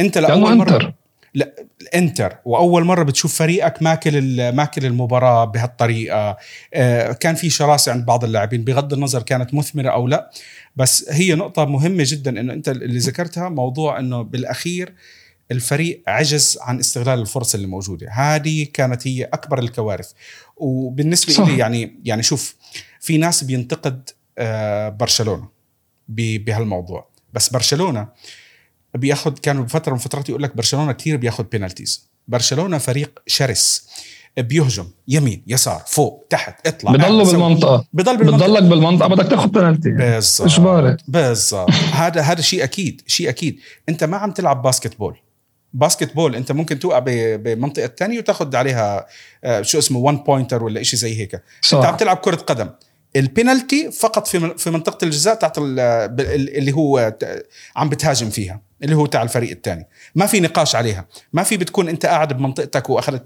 [0.00, 0.92] أنت لأنه لأول مرة إنتر.
[1.34, 2.36] لا الإنتر.
[2.44, 6.36] وأول مرة بتشوف فريقك ماكل ماكل المباراة بهالطريقة.
[6.74, 10.30] آه، كان في شراسة عند بعض اللاعبين بغض النظر كانت مثمرة أو لا.
[10.76, 14.94] بس هي نقطة مهمة جدا إنه أنت اللي ذكرتها موضوع إنه بالأخير
[15.50, 18.10] الفريق عجز عن استغلال الفرص اللي موجودة.
[18.10, 20.12] هذه كانت هي أكبر الكوارث.
[20.56, 21.48] وبالنسبة صح.
[21.48, 22.56] لي يعني يعني شوف
[23.00, 25.48] في ناس بينتقد آه، برشلونة
[26.08, 27.10] بهالموضوع.
[27.32, 28.08] بس برشلونة
[28.94, 33.88] بياخد كانوا بفترة من فترات يقول لك برشلونة كثير بياخد بينالتيز برشلونة فريق شرس
[34.38, 37.24] بيهجم يمين يسار فوق تحت اطلع بضلوا.
[37.24, 37.84] بالمنطقة.
[37.92, 38.46] بضل بالمنطقة.
[38.46, 39.08] بتضلك بالمنطقة.
[39.08, 43.60] بدك تاخذ بنالتي بالضبط اجباري بالضبط هذا هذا شيء أكيد شيء أكيد.
[43.88, 45.16] أنت ما عم تلعب basketball
[45.72, 46.98] basketball انت ممكن توقع
[47.36, 49.06] بمنطقة ثانية وتاخذ عليها
[49.44, 51.34] آه، شو اسمه 1 pointer ولا شيء زي هيك.
[51.34, 52.70] انت عم صح تلعب كرة قدم.
[53.16, 57.16] البينالتي فقط في في منطقة الجزاء تاعت اللي هو
[57.76, 61.06] عم بتهاجم فيها اللي هو تاع الفريق الثاني ما في نقاش عليها.
[61.32, 63.24] ما في بتكون انت قاعد بمنطقتك وأخذت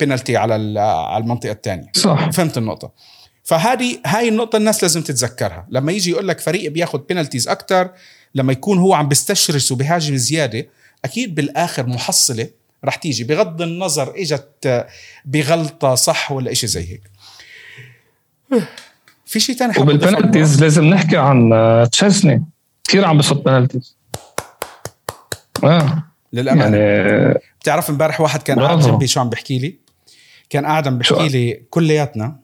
[0.00, 2.30] بينالتي على على المنطقة الثانية صح.
[2.30, 2.92] فهمت النقطة؟
[3.44, 5.66] فهذه هاي النقطة الناس لازم تتذكرها.
[5.70, 7.90] لما يجي يقول لك فريق بياخذ penalties أكثر
[8.34, 10.66] لما يكون هو عم بيستشرس وبيهاجم زيادة
[11.04, 12.48] أكيد بالآخر محصلة
[12.84, 14.86] رح تيجي بغض النظر إجت آه،
[15.24, 17.02] بغلطة صح ولا إشي زي هيك.
[19.26, 22.44] في شيء ثاني وبالبنالتيز لازم نحكي عن آه، تشيزني.
[22.84, 23.96] كثير عم بصد بنالتيز
[25.64, 26.02] آه.
[26.32, 26.76] للأمانة.
[26.76, 28.78] يعني يعني بتعرف امبارح واحد كان قاعد.
[28.80, 29.78] جنبي شو عم بيحكي لي؟
[30.50, 32.40] كان قاعد عم شو؟ بيحكي لي كلياتنا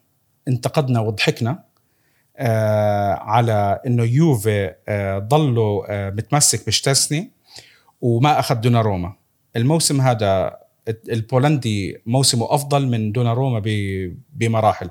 [0.49, 1.63] انتقدنا وضحكنا
[2.37, 7.31] آه على إنه يوفي آه ضلوا آه متمسك بشتسني
[8.01, 9.13] وما أخذ دوناروما.
[9.57, 10.57] الموسم هذا
[11.13, 14.89] البولندي موسمه أفضل من دوناروما ب- بمراحل.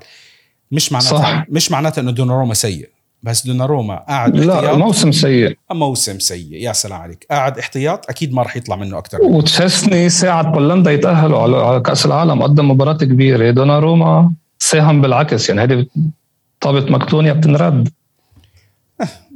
[0.72, 1.44] مش معناته صح.
[1.48, 2.88] مش معناته إنه دوناروما سيء
[3.22, 4.76] بس دوناروما قاعد لا احتياط.
[4.76, 5.56] موسم سيء.
[5.72, 7.26] موسم سيء يا سلام عليك.
[7.30, 12.06] قاعد احتياط أكيد ما راح يطلع منه أكثر وتشيزني ساعد بولندا يتأهلوا على على كأس
[12.06, 13.50] العالم قدم مباراة كبيرة.
[13.50, 15.86] دوناروما ساهم بالعكس يعني هذه
[16.60, 17.88] طابت مقتونيا بتنرد.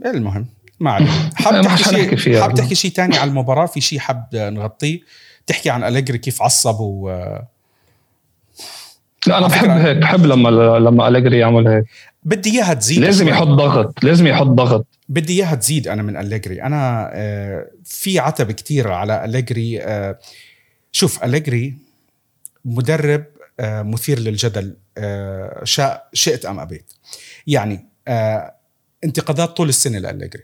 [0.07, 0.47] المهم.
[0.81, 2.43] ما عليك ما حاب تحكي شيء فيها.
[2.43, 5.01] حاب تحكي شيء ثاني على المباراة؟ في شيء حاب نغطيه؟
[5.47, 7.11] تحكي عن أليجري كيف عصب و
[9.27, 11.85] لا أنا بحب هيك بحب لما لما أليجري يعمل هيك.
[12.25, 12.99] بدي إياها تزيد.
[12.99, 13.29] لازم.
[13.29, 14.87] يحط ضغط لازم يحط ضغط.
[15.09, 16.63] بدي إياها تزيد أنا من أليجري.
[16.63, 20.19] أنا آه، في عتب كتير على أليجري آه،
[20.93, 21.75] شوف أليجري
[22.65, 23.25] مدرب
[23.61, 24.77] آه، مثير للجدل
[25.65, 26.93] شاء شئت أم أبيت.
[27.47, 27.87] يعني
[29.05, 30.43] انتقادات طول السنة لأليجري.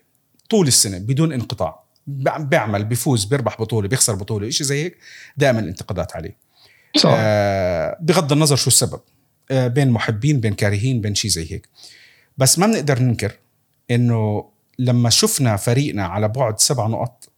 [0.51, 1.85] طول السنة بدون انقطاع.
[2.39, 4.99] بيعمل بيفوز بيربح بطولة بيخسر بطولة شيء زي هيك
[5.37, 6.37] دائما الانتقادات عليه.
[6.97, 7.11] صح.
[7.15, 9.01] آه بغض النظر شو السبب.
[9.51, 11.69] آه، بين محبين بين كارهين بين شيء زي هيك.
[12.39, 13.33] بس ما بنقدر ننكر
[13.91, 17.29] إنه لما شفنا فريقنا على بعد سبع نقط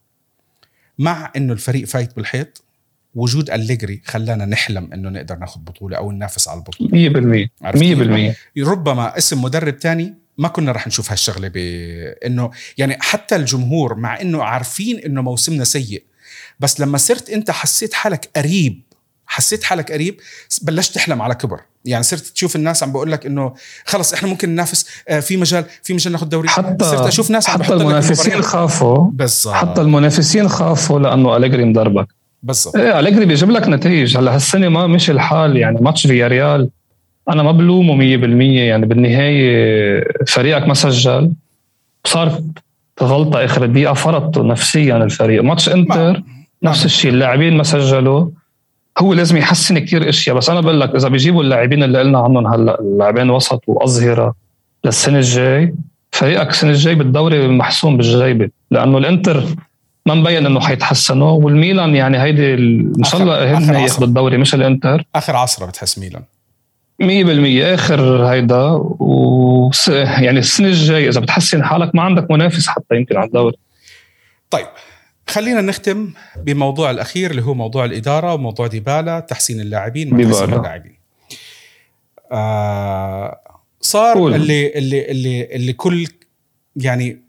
[0.98, 2.62] مع إنه الفريق فايت بالحيط
[3.14, 6.90] وجود أليجري خلانا نحلم إنه نقدر ناخذ بطولة أو ننافس على البطولة.
[7.64, 13.94] 100% 100% ربما اسم مدرب تاني ما كنا رح نشوف هالشغلة بانه يعني حتى الجمهور
[13.94, 16.02] مع إنه عارفين إنه موسمنا سيء
[16.60, 18.82] بس لما صرت أنت حسيت حالك قريب
[19.26, 20.20] حسيت حالك قريب
[20.62, 21.60] بلشت تحلم على كبر.
[21.84, 25.64] يعني صرت تشوف الناس عم بقول لك إنه خلص إحنا ممكن ننافس آه، في مجال
[25.82, 26.48] في مجال ناخذ دوري.
[26.48, 28.98] حتى صرت أشوف ناس عم حتى المنافسين خافوا.
[28.98, 29.54] بالضبط.
[29.54, 32.08] حتى المنافسين خافوا لأنه أليجري مدربك
[32.42, 32.76] بالضبط.
[32.76, 34.16] إيه أليجري بيجيب لك نتائج.
[34.16, 36.70] هلأ هالسنة ما مشي الحال يعني ماتش فيا ريال
[37.28, 41.32] أنا ما بلومه 100% يعني بالنهاية فريقك ما سجل.
[42.04, 42.40] صار
[43.02, 45.42] غلطه آخر الدقيقة فرضته نفسيا الفريق.
[45.42, 46.22] ماتش إنتر
[46.62, 48.28] نفس الشيء اللاعبين ما سجلوا.
[48.98, 52.46] هو لازم يحسن كثير أشياء بس أنا بقول لك إذا بيجيبوا اللاعبين اللي قلنا عنهم
[52.46, 54.34] هلأ اللاعبين وسط وأظهرة
[54.84, 55.74] للسنة الجاي
[56.10, 59.44] فريقك السنة الجاي بالدوري محسوم بالجيبه لأنه الإنتر
[60.06, 62.54] ما مبين إنه حيتحسنوا والميلان يعني هيدي
[62.98, 65.04] إن شاء الله هن ياخذوا الدوري مش الإنتر.
[65.14, 66.22] آخر عصرة بتحس ميلان.
[67.02, 68.62] 100% آخر هيدا
[68.98, 73.56] و يعني السنة الجاي إذا بتحسن حالك ما عندك منافس حتى يمكن على الدوري.
[74.50, 74.66] طيب
[75.28, 80.30] خلينا نختم بموضوع الأخير اللي هو موضوع الإدارة وموضوع ديبالا تحسين اللاعبين ديبالا.
[80.32, 80.98] تحسين اللاعبين.
[82.32, 83.40] آه
[83.80, 84.34] صار قول.
[84.34, 86.06] اللي اللي اللي اللي كل
[86.76, 87.22] يعني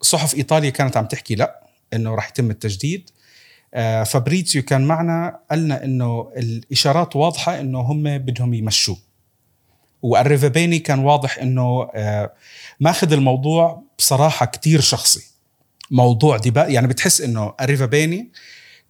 [0.00, 1.60] صحف إيطاليا كانت عم تحكي لا
[1.94, 3.10] إنه راح يتم التجديد.
[3.74, 9.09] آه فابريتسيو كان معنا قالنا إنه الإشارات واضحة إنه هم بدهم يمشوه.
[10.02, 12.32] والريفابيني كان واضح إنه آه
[12.80, 15.22] ماخذ الموضوع بصراحة كتير شخصي.
[15.90, 18.30] موضوع ديبالا يعني بتحس إنه الريفابيني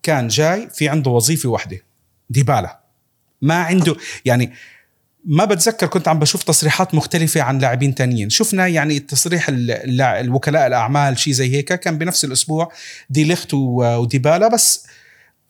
[0.02, 1.78] كان جاي في عنده وظيفة واحدة
[2.30, 2.80] ديبالا.
[3.42, 4.52] ما عنده يعني
[5.24, 8.30] ما بتذكر كنت عم بشوف تصريحات مختلفة عن لاعبين تانيين.
[8.30, 12.72] شفنا يعني تصريح ال- الوكلاء الأعمال شيء زي هيك كان بنفس الأسبوع
[13.10, 14.86] دي ليخت وديبالا بس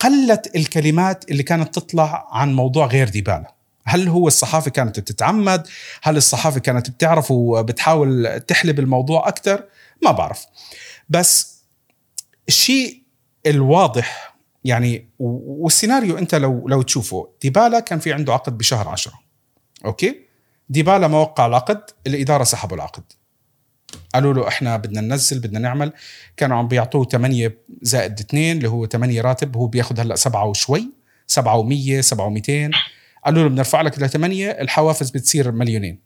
[0.00, 3.54] قلت الكلمات اللي كانت تطلع عن موضوع غير ديبالا.
[3.90, 5.68] هل هو الصحافة كانت بتتعمد؟
[6.03, 9.64] هل الصحافة كانت بتعرف وبتحاول تحلب الموضوع أكثر
[10.05, 10.46] ما بعرف.
[11.09, 11.61] بس
[12.48, 13.03] الشيء
[13.46, 19.20] الواضح يعني والسيناريو أنت لو لو تشوفه ديبالا كان في عنده عقد بشهر عشرة
[19.85, 20.20] أوكي؟
[20.68, 23.03] ديبالا ما وقع العقد الإدارة سحبوا العقد.
[24.14, 25.92] قالوا له إحنا بدنا ننزل بدنا نعمل.
[26.37, 30.90] كانوا عم بيعطوه 8 زائد 2 اللي هو 8 راتب هو بياخذ هلأ 7 وشوي
[31.26, 32.70] 7 و100 7 و200
[33.24, 35.98] قالوا له بنرفع لك ل 8 الحوافز بتصير مليونين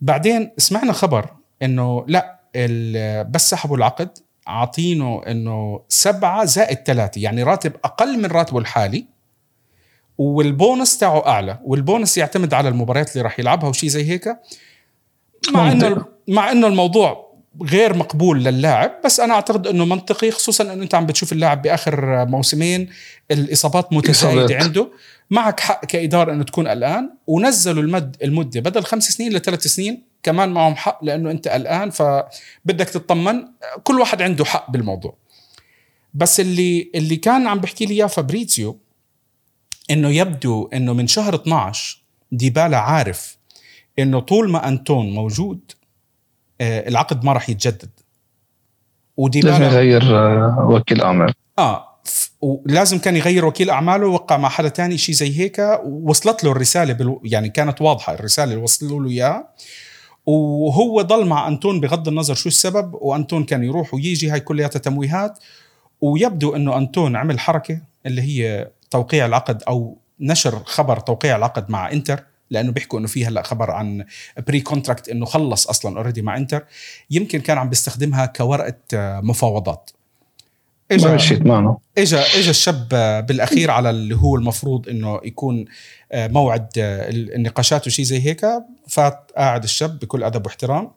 [0.00, 1.30] بعدين سمعنا خبر
[1.62, 2.38] إنه لا
[3.30, 9.06] بس سحبوا العقد عاطينه إنه سبعة زائد ثلاثة يعني راتب أقل من راتبه الحالي
[10.18, 14.28] والبونص تاعه أعلى والبونص يعتمد على المباريات اللي راح يلعبها وشي زي هيك
[15.52, 15.72] مع.
[15.72, 20.94] إنه مع إنه الموضوع غير مقبول للاعب بس أنا أعتقد إنه منطقي خصوصا إنه أنت
[20.94, 22.88] عم بتشوف اللاعب بآخر موسمين
[23.30, 24.56] الإصابات متزايده.
[24.56, 24.88] عنده
[25.32, 30.48] معك حق كإدارة إنه تكون قلقان ونزلوا المد المدة بدل خمس سنين لثلاث سنين كمان
[30.48, 33.44] معهم حق لإنه أنت قلقان فبدك تطمن
[33.82, 35.16] كل واحد عنده حق بالموضوع.
[36.14, 38.78] بس اللي اللي كان عم بحكي لي إياه فابريتسيو
[39.90, 43.38] إنه يبدو إنه من شهر 12 ديبالا عارف
[43.98, 45.72] إنه طول ما أنتون موجود
[46.60, 47.80] آه، العقد ما راح يتجدد.
[47.80, 51.91] لازم وديبالا يغير آه، وكيل اعمال آه
[52.40, 55.80] ولازم كان يغير وكيل أعماله وقع مع حدا تاني شيء زي هيك.
[55.84, 57.18] وصلت له الرسالة بال...
[57.24, 59.48] يعني كانت واضحة الرسالة اللي وصلوا له إياها.
[60.26, 64.30] وهو ضل مع أنتون بغض النظر شو السبب وأنتون كان يروح ويجي.
[64.30, 65.38] هاي كلياتها تمويهات.
[66.00, 71.92] ويبدو إنه أنتون عمل حركة اللي هي توقيع العقد أو نشر خبر توقيع العقد مع
[71.92, 72.20] إنتر.
[72.50, 74.04] لأنه بيحكوا إنه في هلأ خبر عن
[74.46, 76.64] pre-contract إنه خلص أصلا already مع إنتر.
[77.10, 79.20] يمكن كان عم بيستخدمها كورقة آه،
[80.96, 82.88] ما إجا- مشيت معنا اجى اجى الشاب
[83.28, 85.64] بالأخير على اللي هو المفروض إنه يكون
[86.12, 88.46] آه، موعد آه، النقاشات وشي زي هيك.
[88.88, 90.90] فات قاعد الشاب بكل أدب واحترام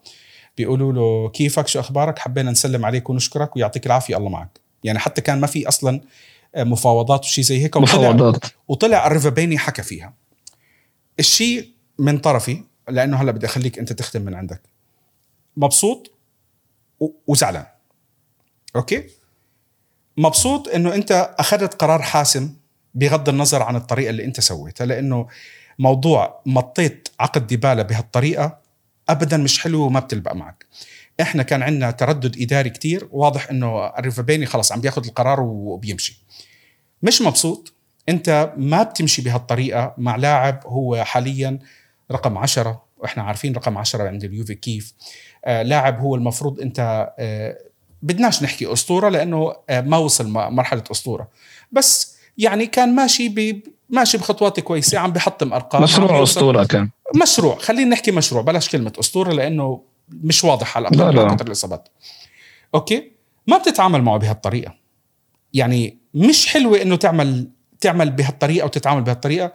[0.57, 4.17] بيقولوا له كيفك؟ شو أخبارك؟ حبينا نسلم عليك ونشكرك ويعطيك العافية.
[4.17, 4.59] الله معك.
[4.83, 6.01] يعني حتى كان ما في أصلا
[6.55, 8.45] آه، مفاوضات وشي زي هيك وطلع مفاوضات.
[8.67, 10.13] وطلع الريفابيني حكى فيها.
[11.19, 14.61] الشيء من طرفي لأنه هلأ بدي أخليك أنت تختم من عندك.
[15.57, 16.11] مبسوط
[17.27, 17.65] وزعلان.
[18.75, 19.03] أوكي؟
[20.17, 22.53] مبسوط إنه أنت أخذت قرار حاسم
[22.93, 25.27] بغض النظر عن الطريقة اللي أنت سويتها لأنه
[25.79, 28.57] موضوع مطيت عقد ديبالا بهالطريقة
[29.09, 30.65] ابدا مش حلو وما بتلبق معك.
[31.21, 36.21] إحنا كان عندنا تردد إداري كتير واضح إنه الريفابيني خلص عم بياخذ القرار وبيمشي.
[37.03, 37.73] مش مبسوط
[38.09, 41.59] أنت ما بتمشي بهالطريقة مع لاعب هو حاليا
[42.11, 44.93] رقم عشرة وإحنا عارفين رقم عشرة عند اليوفي كيف.
[45.45, 47.57] آه لاعب هو المفروض أنت آه
[48.05, 51.27] بدناش نحكي أسطورة لأنه آه ما وصل مرحلة أسطورة.
[51.71, 56.89] بس يعني كان ماشي ب ماشي بخطوات كويسة عم بحطم أرقام مشروع أسطورة كان.
[57.21, 57.55] مشروع.
[57.57, 60.89] خلينا نحكي مشروع بلاش كلمة أسطورة لأنه مش واضح على.
[60.93, 61.89] مع كثر الإصابات.
[62.75, 63.11] أوكي؟
[63.47, 64.73] ما بتتعامل معه بهالطريقة.
[65.53, 67.49] يعني مش حلوة إنه تعمل
[67.81, 69.53] تعمل بهالطريقة وتتعامل بهالطريقة.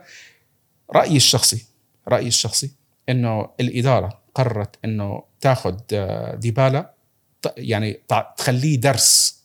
[0.94, 1.66] رأيي الشخصي
[2.08, 2.70] رأيي الشخصي
[3.08, 6.94] إنه الإدارة قررت إنه تاخذ آه، ديبالا
[7.56, 8.00] يعني
[8.36, 9.40] تخليه درس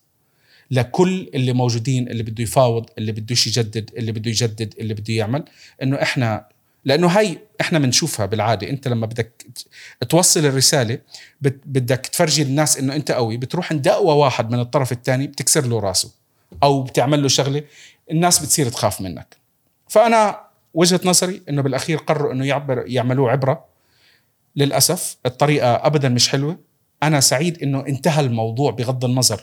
[0.71, 5.43] لكل اللي موجودين اللي بده يفاوض اللي بدوش يجدد اللي بده يجدد اللي بده يعمل.
[5.83, 6.47] إنه إحنا
[6.85, 8.69] لأنه هاي إحنا بنشوفها بالعادة.
[8.69, 9.45] أنت لما بدك
[10.09, 10.99] توصل الرسالة
[11.41, 13.37] بدك تفرجي الناس إنه أنت قوي.
[13.37, 16.11] بتروح عند أقوى واحد من الطرف الثاني بتكسر له راسه.
[16.63, 17.63] أو بتعمل له شغلة
[18.11, 19.37] الناس بتصير تخاف منك.
[19.87, 20.41] فأنا
[20.73, 23.65] وجهة نظري إنه بالأخير قرروا إنه يعبر يعملوه عبرة.
[24.55, 26.59] للأسف الطريقة ابدا مش حلوة.
[27.03, 29.41] أنا سعيد إنه انتهى الموضوع بغض النظر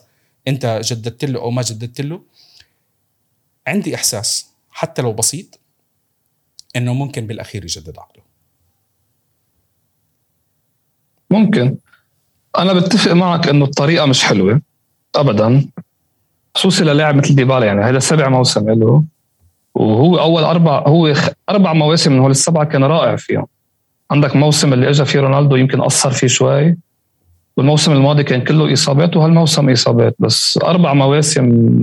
[0.48, 2.22] أنت جددت له أو ما جددت له.
[3.66, 5.60] عندي إحساس حتى لو بسيط
[6.76, 8.22] إنه ممكن بالأخير يجدد عقده
[11.30, 11.76] ممكن.
[12.58, 14.60] أنا بتفق معك إنه الطريقة مش حلوة
[15.14, 15.68] ابدا
[16.54, 19.04] خصوصي للاعب مثل ديبالا يعني هذا سبع موسم له
[19.74, 21.14] وهو أول أربع هو
[21.48, 23.46] أربع مواسم من هول السبعة كان رائع فيهم.
[24.10, 26.76] عندك موسم اللي اجى فيه رونالدو يمكن قصر فيه شوي.
[27.56, 31.74] والموسم الماضي كان كله إصابات وهالموسم إصابات؟ بس أربع مواسم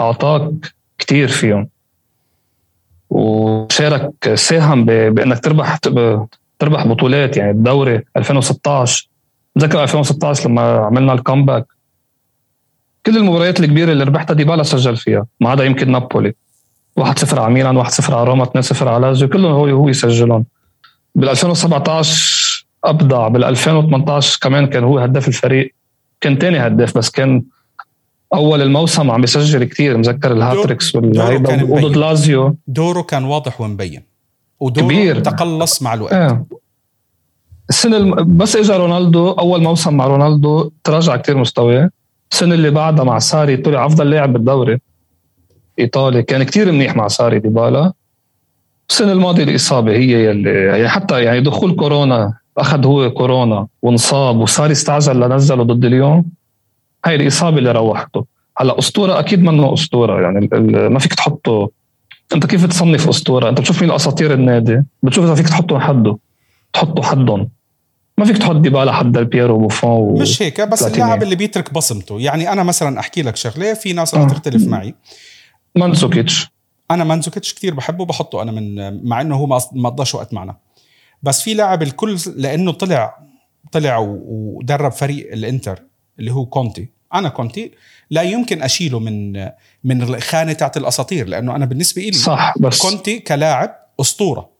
[0.00, 0.50] أعطاك
[0.98, 1.68] كتير فيهم.
[3.10, 5.76] وشارك ساهم بإنك تربح
[6.58, 9.08] تربح بطولات يعني الدوري 2016
[9.58, 11.66] تذكر 2016 لما عملنا ال comeback
[13.06, 16.34] كل المباريات الكبيرة اللي ربحتها ديبالا سجل فيها ما عدا يمكن نابولي.
[17.00, 20.44] 1-0 على ميلان 1-0 على روما 2-0 على لازيو كلهم هو هو يسجلهم
[21.14, 22.53] بال 2017
[22.84, 25.74] أبدع بال 2018 كمان كان هو هداف الفريق.
[26.20, 27.42] كان تاني هداف بس كان
[28.34, 31.64] أول الموسم عم بيسجل كتير مذكر ال hat-tricks والهيدا.
[31.64, 32.56] وضد لازيو.
[32.66, 34.02] دوره كان واضح ومبين.
[34.60, 35.20] ودوره كبير.
[35.20, 36.12] تقلص مع الوقت.
[36.12, 36.44] إيه
[37.68, 38.36] السنة الم...
[38.36, 41.90] بس اجى رونالدو أول موسم مع رونالدو تراجع كتير مستواه.
[42.32, 44.78] السنة اللي بعدها مع ساري طلع أفضل لاعب بالدوري
[45.78, 46.22] إيطالي.
[46.22, 47.92] كان كتير منيح مع ساري ديبالا.
[48.90, 54.70] السنة الماضية الإصابة هي يلي يعني حتى يعني دخول كورونا اخذ هو كورونا وانصاب وصار
[54.70, 56.24] يستعجل لنزله ضد اليوم.
[57.04, 58.24] هاي الإصابة اللي روحته.
[58.58, 60.48] هلأ أسطورة أكيد منه أسطورة يعني
[60.88, 61.70] ما فيك تحطه.
[62.34, 66.18] أنت كيف تصنف أسطورة؟ أنت بتشوف مين اساطير النادي؟ بتشوف إذا فيك تحطهم حده
[66.72, 67.48] تحطوا حدهم.
[68.18, 70.14] ما فيك تحط ديبالا حد بييرو وبوفون و...
[70.14, 70.82] مش هيك بس.
[70.82, 72.20] اللاعب اللي بيترك بصمته.
[72.20, 74.18] يعني أنا مثلا أحكي لك شغلة في ناس آه.
[74.24, 74.94] رح تختلف معي.
[75.76, 76.50] مانزوكيتش
[76.90, 80.56] أنا مانزوكيتش كثير بحبه بحطه أنا من مع إنه هو ما ما قضاش وقت معنا.
[81.24, 83.18] بس في لاعب الكل لأنه طلع
[83.72, 85.82] طلع ودرب فريق الإنتر
[86.18, 86.88] اللي هو كونتي.
[87.14, 87.72] أنا كونتي
[88.10, 89.32] لا يمكن أشيله من
[89.84, 94.50] من الخانة تاعت الأساطير لأنه أنا بالنسبة لي صح بس كونتي كلاعب أسطورة.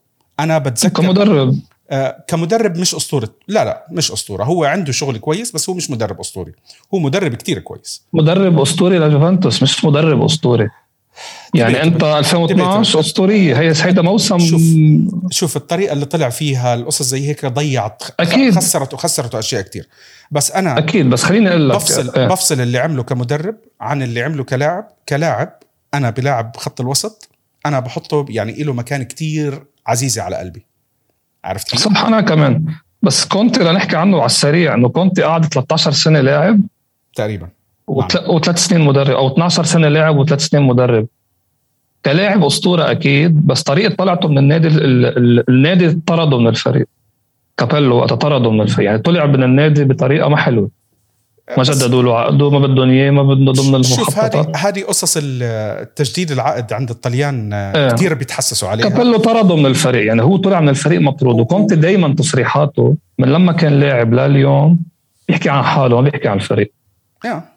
[0.41, 1.59] أنا بتذكر كمدرب.
[1.91, 3.29] آه كمدرب مش أسطورة.
[3.49, 4.45] لا لا مش أسطورة.
[4.45, 6.53] هو عنده شغل كويس بس هو مش مدرب أسطوري.
[6.95, 8.05] هو مدرب كتير كويس.
[8.13, 10.69] مدرب أسطوري لجوفنتوس مش مدرب أسطوري.
[11.55, 11.83] يعني.
[11.83, 14.63] أنت 2012 أسطورية هي هيدا موسم شوف.
[15.31, 18.55] شوف الطريقة اللي طلع فيها القصص زي هيك ضيعت أكيد.
[18.55, 19.89] خسرت وخسرت أشياء كتير
[20.31, 24.23] بس أنا أكيد بس خليني أقول لك بفصل آه، بفصل اللي عمله كمدرب عن اللي
[24.23, 25.59] عمله كلاعب كلاعب
[25.95, 27.29] أنا بلاعب خط الوسط
[27.67, 30.67] أنا بحطه يعني له مكان كتير عزيزة على قلبي
[31.45, 32.67] عرفت كيف؟ صح أنا كمان
[33.03, 36.61] بس كونتي لنحكي عنه على السريع إنه كونتي قعد 13 سنة لاعب
[37.15, 37.49] تقريبا
[37.89, 41.07] وثلاث سنين مدرب أو 12 سنة لاعب وثلاث سنين مدرب.
[42.05, 46.87] كلاعب أسطورة أكيد بس طريقة طلعته من النادي ال- ال- النادي طرده من الفريق.
[47.57, 48.87] كابيلو وقت طرده من الفريق.
[48.87, 50.71] يعني طلع من النادي بطريقة ما حلوة.
[51.59, 54.57] ما جددوا له عقده ما بدهم إياه ما بدهم ضمن شوف هذه المخططات.
[54.57, 57.89] هذه قصص التجديد العقد عند الطليان إيه.
[57.91, 58.89] كثير بيتحسسوا عليها.
[58.89, 60.07] كابيلو طرده من الفريق.
[60.07, 61.41] يعني هو طلع من الفريق مطرود.
[61.41, 64.79] وكونتي دائما تصريحاته من لما كان لاعب لليوم
[65.29, 66.73] بيحكي عن حاله ما بيحكي عن الفريق.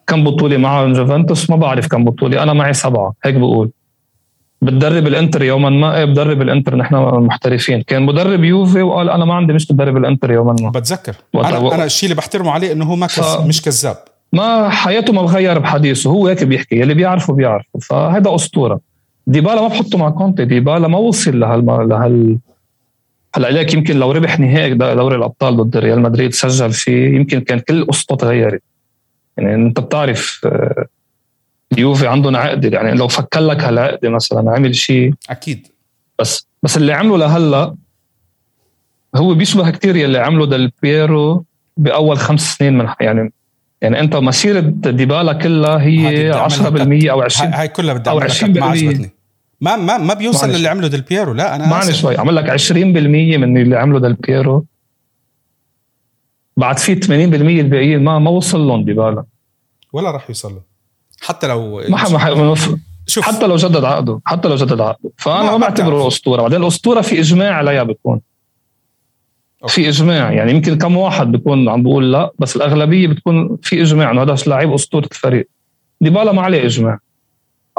[0.07, 3.69] كم بطولة معه جوفنتوس؟ ما بعرف كم بطولة أنا معي سبعة هيك بقول.
[4.61, 7.81] بتدرب الإنتر يوما ما إيه بدرب الإنتر نحن محترفين.
[7.81, 10.69] كان مدرب يوفي وقال أنا ما عندي مش بدرب الإنتر يوما ما.
[10.69, 11.15] بتذكر.
[11.35, 13.19] أنا أنا الشيء اللي بحترمه عليه إنه هو ما كز...
[13.19, 13.95] ف- مش كذاب.
[14.33, 17.79] ما حياته ما بغير بحديثه هو هيك بيحكي اللي بيعرفه بيعرفه.
[17.79, 18.79] فهذا أسطورة.
[19.27, 22.37] ديبالا ما بحطه مع كونتي ديبالا ما وصل لهال لهال
[23.35, 27.59] هلا ليك يمكن لو ربح نهائي دوري الأبطال ضد ريال مدريد سجل فيه يمكن كان
[27.59, 28.61] كل قصته تغيرت.
[29.37, 30.85] يعني انت بتعرف آه،
[31.73, 35.13] اليوفي عندهم عقده يعني لو فكرت لك هالعقده مثلا عمل شيء.
[35.29, 35.67] أكيد.
[36.19, 37.75] بس بس اللي عمله لهلأ
[39.15, 41.45] هو بيشبه كتير يلي عمله ديل بييرو
[41.77, 43.33] بأول خمس سنين من يعني
[43.81, 48.65] يعني أنت مسيرة ديبالا كلها هي 10% أو 20 هاي كلها بدي أو 20% ما
[48.65, 49.11] عجبتني.
[49.61, 52.17] ما ما ما بيوصل للي عمله ديل بييرو لا أنا معني شوي.
[52.17, 54.65] عمل لك 20% من اللي عمله ديل بييرو.
[56.57, 59.23] بعد في 80% الباقيين ما ما وصل لهم ديبالا
[59.93, 60.61] ولا راح يوصل له.
[61.21, 62.55] حتى لو ما ما
[63.07, 63.25] شوف.
[63.25, 65.09] حتى لو جدد عقده حتى لو جدد عقده.
[65.17, 66.41] فأنا ما بعتبره أسطورة.
[66.41, 68.21] بعدين الأسطورة في إجماع عليها بتكون
[69.67, 70.31] في إجماع.
[70.31, 74.35] يعني يمكن كم واحد بيكون عم بيقول لا بس الأغلبية بتكون في إجماع إنه هذا
[74.47, 75.49] لاعب أسطورة الفريق.
[76.01, 76.99] ديبالا ما عليه إجماع.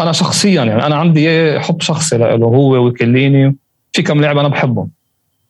[0.00, 3.56] أنا شخصيا يعني أنا عندي حب شخصي له هو وكليني.
[3.92, 4.90] في كم لاعب أنا بحبهم.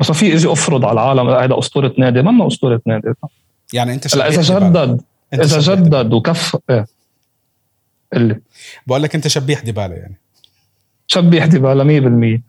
[0.01, 3.09] بس في أجي أفرض على العالم هذا أسطورة نادي ما أسطورة نادي.
[3.73, 5.01] يعني أنت لا إذا جدد
[5.35, 6.87] إذا جدد وكف إيه.
[8.13, 8.41] اللي.
[8.87, 10.17] بقول لك أنت شبيح ديبالا يعني.
[11.07, 11.85] شبيح ديبالا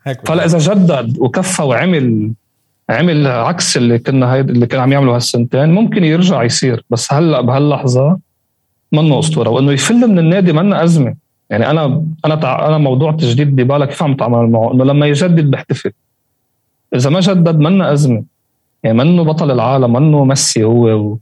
[0.06, 2.32] 100% فلا إذا جدد وكفى وعمل
[2.90, 6.84] عمل عكس اللي كنا هيد اللي كان عم يعمله هالسنتين ممكن يرجع يصير.
[6.90, 8.18] بس هلأ بهاللحظة
[8.92, 9.50] منه أسطورة.
[9.50, 11.14] وإنه يفل من النادي منا أزمة.
[11.50, 12.66] يعني أنا أنا تع...
[12.66, 15.92] أنا موضوع تجديد ديبالا كيف عم اتعامل معه؟ إنه لما يجدد بحتفل.
[16.94, 18.24] إذا ما جدد منا أزمة.
[18.82, 21.16] يعني منه بطل العالم منه ميسي هو.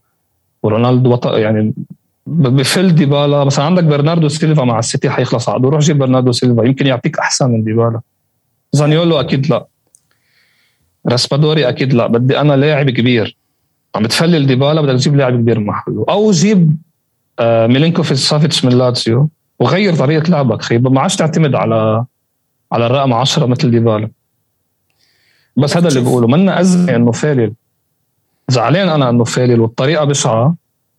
[0.63, 1.75] ورونالدو بطل يعني
[2.27, 3.45] بفل ديبالا.
[3.45, 5.69] مثلا عندك برناردو سيلفا مع السيتي حيخلص عقده.
[5.69, 8.01] روح جيب برناردو سيلفا يمكن يعطيك أحسن من ديبالا.
[8.73, 9.67] زانيولو أكيد لا.
[11.07, 12.07] راسبادوري أكيد لا.
[12.07, 13.37] بدي أنا لاعب كبير.
[13.95, 16.05] عم بتفلل ديبالا بدك تجيب لاعب كبير محله.
[16.09, 16.77] أو جيب
[17.39, 20.63] آه ميلينكوفيتش سافيتش من لاتسيو وغير طريقة لعبك.
[20.63, 22.05] خي ما عادش تعتمد على
[22.73, 24.11] على الرقم 10 مثل ديبالا.
[25.59, 27.53] بس هذا اللي بقوله منا أزمة إنه فالل
[28.49, 30.55] زعلان أنا إنه فالل والطريقة بشعه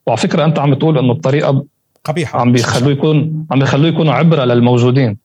[0.08, 1.66] وعلى فكرة أنت عم بتقول إنه الطريقة
[2.04, 2.40] قبيحة.
[2.40, 5.18] عم بيخلوه يكون عم بيخلوه يكونوا عبرة للموجودين.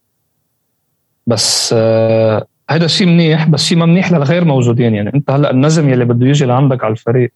[1.27, 4.95] بس آه هذا شيء منيح بس شيء ما منيح للغير موجودين.
[4.95, 7.33] يعني أنت هلأ النجم يلي بده يجي لعندك على الفريق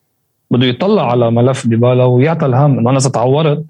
[0.51, 3.65] بده يطلع على ملف ديبالا ويعطل هم إنه أنا إذا تعورت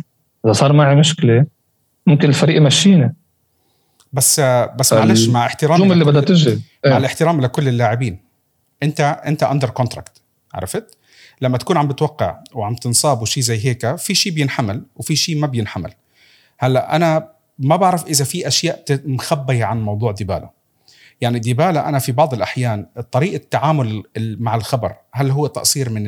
[0.44, 1.46] إذا صار معي مشكلة
[2.06, 3.14] ممكن الفريق يمشيني.
[4.12, 4.40] بس
[4.78, 6.50] بس معلش مع احترامي اللي بدها تجي.
[6.50, 6.96] مع إيه.
[6.96, 8.18] الاحترام لكل اللاعبين.
[8.82, 10.22] انت انت under contract
[10.54, 10.98] عرفت؟
[11.40, 15.46] لما تكون عم بتوقع وعم تنصاب وشي زي هيك في شيء بينحمل وفي شيء ما
[15.46, 15.92] بينحمل.
[16.58, 17.28] هلأ أنا
[17.58, 20.50] ما بعرف إذا في أشياء مخبية عن موضوع ديبالا.
[21.20, 26.04] يعني ديبالا أنا في بعض الأحيان طريقة التعامل مع الخبر هل هو تقصير من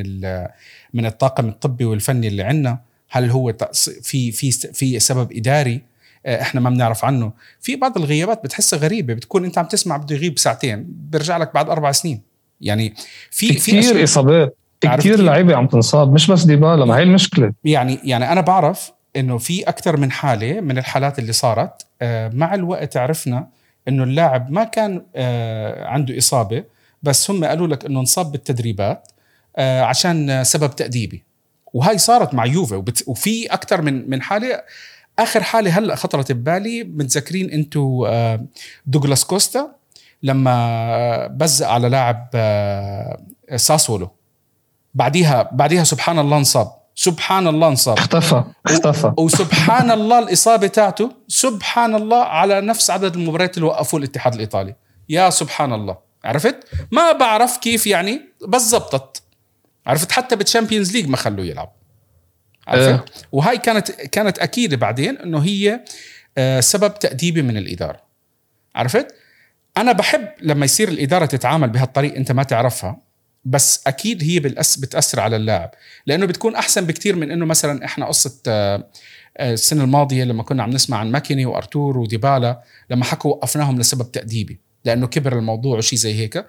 [0.94, 2.78] من الطاقم الطبي والفني اللي عندنا؟
[3.11, 3.55] هل هو
[4.03, 5.89] في في في سبب إداري؟
[6.27, 7.33] إحنا ما بنعرف عنه.
[7.61, 11.71] في بعض الغيابات بتحسها غريبة بتكون أنت عم تسمع بده يغيب ساعتين بيرجع لك بعد
[11.71, 12.23] أربع سنين.
[12.61, 12.95] يعني
[13.31, 17.53] في في كثير إصابات كثير لعيبة عم تنصاب مش بس ديبالا ما هي المشكلة.
[17.64, 22.55] يعني يعني أنا بعرف إنه في أكثر من حالة من الحالات اللي صارت آه، مع
[22.55, 23.49] الوقت عرفنا
[23.89, 26.64] إنه اللاعب ما كان آه، عنده إصابة
[27.03, 29.09] بس هم قالوا لك إنه انصاب بالتدريبات
[29.57, 31.23] آه، عشان سبب تأديبي.
[31.73, 34.62] وهاي صارت مع يوفي وفي أكثر من من حالة
[35.18, 38.46] آخر حالة هلأ خطرت ببالي متذكرين أنتم آه،
[38.86, 39.74] دوغلاس كوستا
[40.22, 42.28] لما بزق على لاعب
[43.56, 44.11] ساسولو.
[44.94, 46.72] بعديها بعديها سبحان الله انصاب.
[46.94, 47.98] سبحان الله انصاب.
[47.98, 49.12] اختفى اختفى.
[49.18, 54.74] وسبحان الله الإصابة تاعته سبحان الله على نفس عدد المباريات اللي وقفوه الاتحاد الإيطالي.
[55.08, 55.96] يا سبحان الله.
[56.24, 56.56] عرفت؟
[56.90, 59.22] ما بعرف كيف يعني بس زبطت
[59.86, 61.72] عرفت؟ حتى بال Champions League ما خلوه يلعب.
[62.71, 63.05] عرفت آه.
[63.33, 65.81] وهاي كانت كانت اكيده بعدين إنه هي
[66.39, 68.01] آه، سبب تأديبي من الإدارة.
[68.75, 69.14] عرفت؟
[69.77, 73.01] أنا بحب لما يصير الإدارة تتعامل بهالطريقة أنت ما تعرفها
[73.45, 75.71] بس أكيد هي بالآخر بتأثر على اللاعب.
[76.07, 78.91] لأنه بتكون أحسن بكتير من إنه مثلا إحنا قصة آه،
[79.37, 84.12] آه، السنة الماضية لما كنا عم نسمع عن ماكيني وأرتور وديبالا لما حكوا وقفناهم لسبب
[84.12, 84.61] تأديبي.
[84.85, 86.47] لأنه كبر الموضوع وشي زي هيك.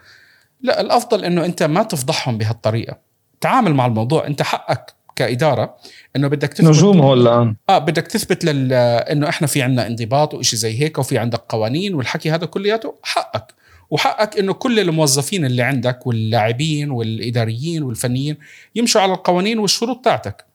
[0.61, 2.97] لا الأفضل إنه أنت ما تفضحهم بهالطريقة.
[3.41, 4.27] تعامل مع الموضوع.
[4.27, 5.77] أنت حقك كإدارة
[6.15, 7.55] إنه بدك تثبت نجوم هو الآن.
[7.69, 11.95] آه بدك تثبت لل إنه إحنا في عندنا انضباط وشيء زي هيك وفي عندك قوانين
[11.95, 13.53] والحكي هذا كلياته حقك.
[13.89, 18.37] وحقك إنه كل الموظفين اللي عندك واللاعبين والإداريين والفنيين
[18.75, 20.45] يمشوا على القوانين والشروط تاعتك.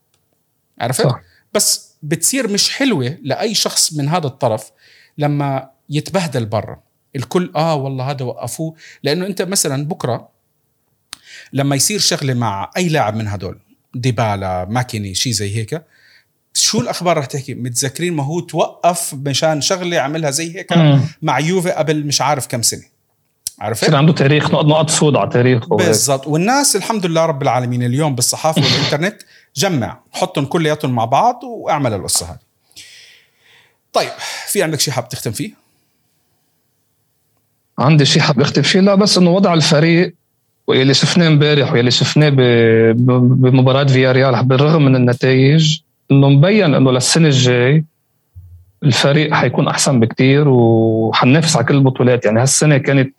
[0.81, 1.21] عرفت؟ صح.
[1.55, 4.71] بس بتصير مش حلوة لأي شخص من هذا الطرف
[5.19, 6.83] لما يتبهدل برا.
[7.17, 8.75] الكل آه والله هذا وقفوه.
[9.03, 10.29] لأنه أنت مثلا بكرة
[11.53, 13.59] لما يصير شغلة مع أي لاعب من هدول
[14.01, 15.83] ديبالا ماكيني شيء زي هيك.
[16.55, 20.73] شو الأخبار رح تحكي؟ متذكرين ما هو توقف مشان شغلة عملها زي هيك
[21.23, 22.83] مع يوفي قبل مش عارف كم سنة.
[23.61, 26.27] عرفت؟ يصير عنده تاريخ نقط نقط سود على تاريخه بالضبط.
[26.27, 29.23] والناس الحمد لله رب العالمين اليوم بالصحافة والإنترنت
[29.57, 32.39] جمع حطهم كلياتهم مع بعض وأعمل القصة هذه.
[33.93, 34.11] طيب
[34.47, 35.67] في عندك شيء حاب تختم فيه؟
[37.79, 40.15] عندي شيء حاب أختم فيه؟ لا بس إنه وضع الفريق
[40.67, 42.29] واللي شفناه امبارح واللي شفناه
[42.93, 47.85] بمباراة فيا ريال بالرغم من النتائج إنه مبين إنه للسنة الجاي
[48.83, 52.25] الفريق حيكون أحسن بكتير وحننافس على كل البطولات.
[52.25, 53.15] يعني هالسنة كانت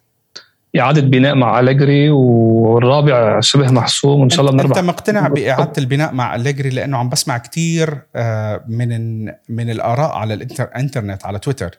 [0.79, 4.77] إعادة بناء مع أليجري والرابع شبه محسوم وإن شاء الله بنربح.
[4.77, 10.33] أنت مقتنع بإعادة البناء مع أليجري؟ لأنه عم بسمع كثير آه، من من الآراء على
[10.33, 11.71] الإنترنت على تويتر.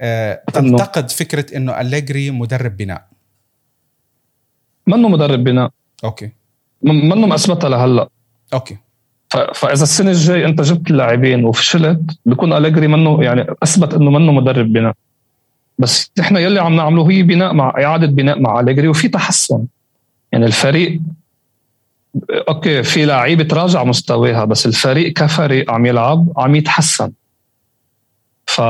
[0.00, 3.04] آه، تنتقد فكرة إنه أليجري مدرب بناء.
[4.90, 5.70] منه مدرب بناء؟
[6.04, 6.30] أوكي.
[6.82, 8.08] منه مثبتها لهلأ؟
[8.54, 8.76] أوكي.
[9.54, 14.72] فإذا السنة الجاي أنت جبت اللاعبين وفشلت بكون أليجري منه يعني أثبت إنه منه مدرب
[14.72, 14.94] بناء.
[15.78, 19.64] بس نحن يلي عم نعمله هي بناء مع إعادة بناء مع أليجري وفي تحسن.
[20.32, 21.00] يعني الفريق
[22.48, 27.12] أوكي في لعيبة تراجع مستواها بس الفريق كفريق عم يلعب عم يتحسن.
[28.46, 28.60] ف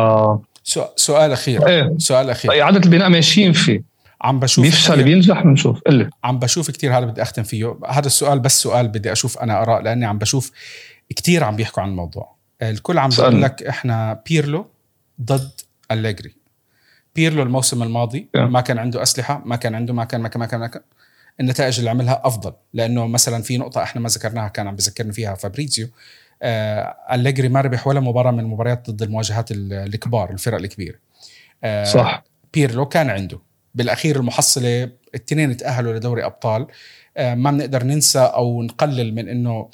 [0.96, 1.66] سؤال أخير.
[1.66, 1.94] إيه.
[1.98, 2.62] سؤال أخير.
[2.62, 3.89] إعادة البناء ماشيين فيه.
[4.22, 5.80] عم بشوف بيفشل بينجح بنشوف.
[5.80, 7.78] قلي عم بشوف كثير هذا بدي أختم فيه.
[7.88, 10.52] هذا السؤال بس سؤال بدي أشوف أنا آراء لأني عم بشوف
[11.16, 12.36] كثير عم بيحكوا عن الموضوع.
[12.62, 14.66] الكل عم بيقول لك إحنا بيرلو
[15.22, 15.50] ضد
[15.90, 16.34] أليجري.
[17.14, 20.46] بيرلو الموسم الماضي ما كان عنده أسلحة ما كان عنده ما كان ما كان ما
[20.46, 20.82] كان, ما كان.
[21.40, 25.34] النتائج اللي عملها أفضل لأنه مثلا في نقطة إحنا ما ذكرناها كان عم بذكرني فيها
[25.34, 25.88] فابريزيو.
[26.42, 30.98] آه أليجري ما ربح ولا مباراة من المباريات ضد المواجهات الكبار الفرق الكبيرة.
[31.64, 32.24] آه صح.
[32.54, 33.38] بيرلو كان عنده.
[33.74, 36.66] بالأخير المحصلة الاثنين تأهلوا لدوري أبطال.
[37.16, 39.70] آه ما بنقدر ننسى أو نقلل من إنه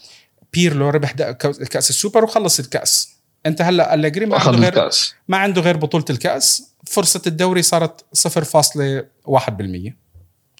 [0.52, 3.16] بيرلو ربح كاس السوبر وخلص الكأس.
[3.46, 5.14] أنت هلأ أليجري ما عنده غير الكأس.
[5.28, 6.74] ما عنده غير بطولة الكأس.
[6.84, 9.92] فرصة الدوري صارت 0.1%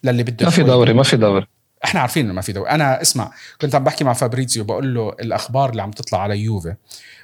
[0.05, 1.47] للي بده ما في دوري ما في دوري.
[1.85, 2.71] إحنا عارفين إنه ما في دوري.
[2.71, 6.75] أنا اسمع كنت عم بحكي مع فابريزيو بقول له الأخبار اللي عم تطلع على يوفي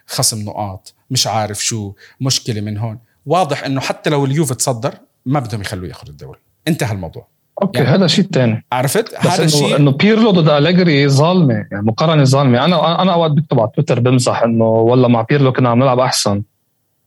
[0.06, 2.98] خصم نقاط مش عارف شو مشكلة من هون.
[3.26, 6.38] واضح إنه حتى لو اليوفي تصدر ما بدهم يخلوه ياخذ الدوري.
[6.68, 7.26] انتهى الموضوع.
[7.62, 12.24] أوكي يعني هذا شيء ثاني عرفت؟ هذا الشيء إنه بيرلو ضد أليجري ظالمة يعني مقارنة
[12.24, 12.64] ظالمة.
[12.64, 16.42] أنا أنا أوقات بكتب على تويتر بمزح إنه والله مع بيرلو كنا عم نلعب أحسن.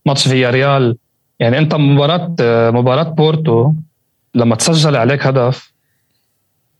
[0.06, 0.96] ماتش فيا ريال
[1.40, 2.34] يعني أنت مباراه
[2.70, 3.72] مباراة بورتو
[4.34, 5.72] لما تسجل عليك هدف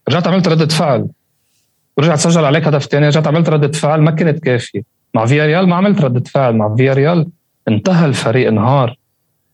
[0.09, 1.09] رجعت عملت ردة فعل.
[1.97, 4.83] ورجعت سجل عليك هدف ثاني رجعت عملت ردة فعل ما كانت كافية.
[5.15, 6.57] مع فيا ريال ما عملت ردة فعل.
[6.57, 7.29] مع فيا ريال
[7.69, 8.97] انتهى الفريق انهار.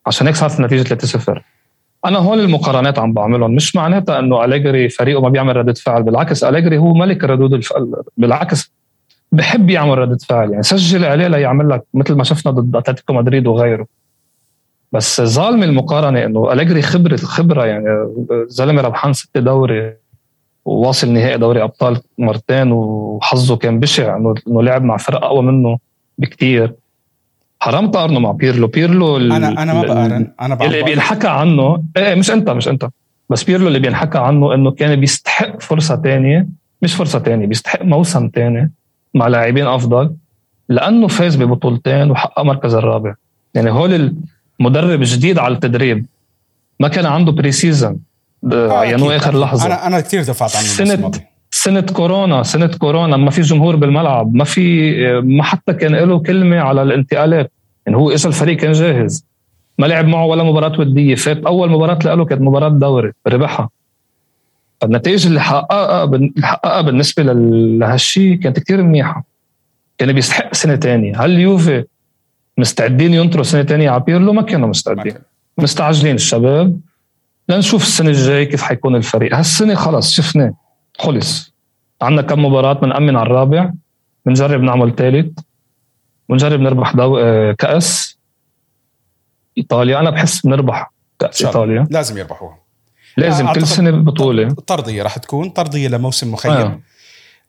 [0.07, 1.43] عشان هيك صارت النتيجة 3-0
[2.05, 6.45] أنا هول المقارنات عم بعملهم مش معناتها إنه أليجري فريقه ما بيعمل ردة فعل بالعكس
[6.45, 8.73] أليجري هو ملك الردود الفعل بالعكس
[9.33, 13.47] بحب يعمل ردة فعل يعني سجل عليه ليعمل لك مثل ما شفنا ضد أتلتيكو مدريد
[13.47, 13.87] وغيره.
[14.93, 17.85] بس ظالم المقارنة إنه أليجري خبرة خبرة يعني
[18.47, 19.97] زلمة ربحان ست دوري
[20.65, 25.79] وواصل نهائي دوري أبطال مرتين وحظه كان بشع إنه إنه لعب مع فرق أقوى منه
[26.19, 26.75] بكتير.
[27.63, 28.67] حرام تقارنه مع بيرلو.
[28.67, 30.33] بيرلو أنا أنا ما بقارن.
[30.41, 32.89] أنا اللي بينحكى عنه إيه, إيه، مش أنت مش أنت.
[33.31, 36.47] بس بيرلو اللي بينحكى عنه إنه كان بيستحق فرصة تانية.
[36.83, 38.73] مش فرصة تانية بيستحق موسم تاني
[39.15, 40.15] مع لاعبين أفضل.
[40.69, 43.15] لأنه فاز ببطولتين وحقق مركز الرابع.
[43.55, 44.15] يعني هول
[44.61, 46.07] مدرب جديد على التدريب
[46.81, 47.99] ما كان عنده pre-season
[48.53, 49.67] عينوه آخر لحظة.
[49.67, 51.11] أنا أنا كثير دفعت عنه سنة
[51.65, 56.61] سنة كورونا سنة كورونا ما في جمهور بالملعب ما في ما حتى كان له كلمة
[56.61, 57.53] على الانتقالات.
[57.87, 59.27] يعني هو اجى الفريق كان جاهز.
[59.79, 61.15] ما لعب معه ولا مباراة ودية.
[61.15, 63.69] فات أول مباراة له كانت مباراة دوري ربحها.
[64.83, 69.25] النتائج اللي حققها اللي حققها بالنسبة لهالشيء كانت كثير منيحة.
[69.99, 71.85] كان بيستحق سنة ثانية هل اليوفي
[72.59, 75.15] مستعدين ينطروا سنة ثانية على بيرلو؟ ما كانوا مستعدين.
[75.59, 76.81] مستعجلين الشباب.
[77.49, 79.37] لنشوف السنة الجاية كيف حيكون الفريق.
[79.37, 80.55] هالسنة خلص شفناه
[80.99, 81.52] خلص.
[82.03, 83.73] عندنا كم مباراة بنأمن على الرابع
[84.27, 85.39] بنجرب نعمل ثالث
[86.29, 87.19] ونجرب نربح دو...
[87.19, 88.19] آه، كأس.
[89.59, 91.87] إيطاليا أنا بحس بنربح كأس إيطاليا.
[91.91, 92.59] لازم يربحوها.
[93.17, 94.55] لازم كل سنة بطولة.
[94.55, 96.53] طردية راح تكون طردية لموسم مخيم.
[96.53, 96.81] آه.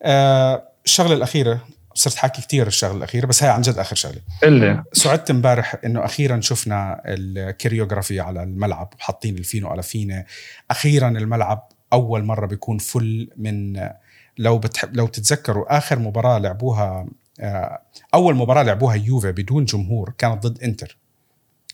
[0.04, 1.60] آه الشغلة الأخيرة
[1.94, 4.22] صرت حاكي كثير الشغلة الأخيرة بس هي عن جد آخر شغلة.
[4.44, 10.26] اللي سعدت امبارح إنه أخيرا شفنا الكريوغرافي على الملعب حاطين الفينو على فينا
[10.72, 13.90] أخيرا الملعب أول مرة بيكون فل من
[14.38, 17.08] لو بتحب لو تتذكروا آخر مباراة لعبوها
[17.40, 17.82] آه،
[18.14, 20.98] أول مباراة لعبوها يوفي بدون جمهور كانت ضد إنتر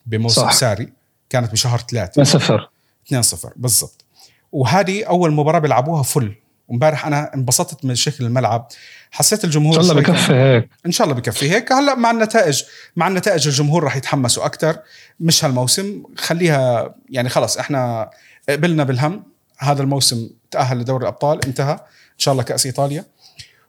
[0.06, 0.52] بموسم صح.
[0.52, 0.94] ساري
[1.30, 2.24] كانت بشهر ثلاثة.
[2.24, 2.70] 2-0
[3.14, 4.06] 2-0 بالضبط.
[4.52, 6.36] وهذه أول مباراة بيلعبوها فل.
[6.68, 8.68] وامبارح أنا انبسطت من شكل الملعب.
[9.12, 10.70] حسيت الجمهور إن شاء الله بكفي هيك.
[10.86, 11.72] إن شاء الله بكفي هيك.
[11.72, 12.64] هلأ مع النتائج
[12.96, 14.80] مع النتائج الجمهور راح يتحمسوا أكثر
[15.20, 16.04] مش هالموسم.
[16.18, 18.10] خليها يعني خلص إحنا
[18.50, 19.24] قبلنا بالهم.
[19.58, 21.74] هذا الموسم تأهل لدوري الأبطال انتهى.
[21.74, 21.80] ان
[22.20, 23.06] شاء الله كأس إيطاليا.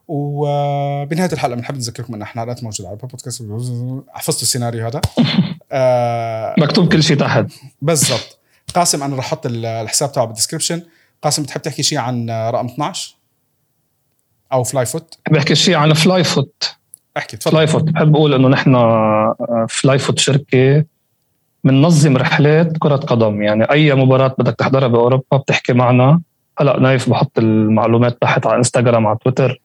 [0.08, 3.42] وبنهاية الحلقة بنحب نذكركم أن إحنا حلقات موجوده على بودكاست
[4.08, 5.00] حفظتوا السيناريو هذا.
[5.72, 7.44] آه مكتوب كل شيء تحت.
[7.82, 8.38] بالضبط.
[8.74, 10.82] قاسم أنا رح أحط الحساب تاعه بال description
[11.22, 13.16] قاسم بتحب تحكي شيء عن رقم 12
[14.52, 16.76] أو فلاي فوت بحكي شيء عن Fly Foot
[17.16, 17.52] احكي تفضل.
[17.52, 18.76] Fly Foot بحب أقول إنه نحن
[19.68, 20.84] Fly Foot شركة
[21.64, 23.42] بننظم رحلات كرة قدم.
[23.42, 26.20] يعني أي مباراة بدك تحضرها بأوروبا بتحكي معنا
[26.60, 29.60] هلا نايف بحط المعلومات تحت على إنستغرام على تويتر.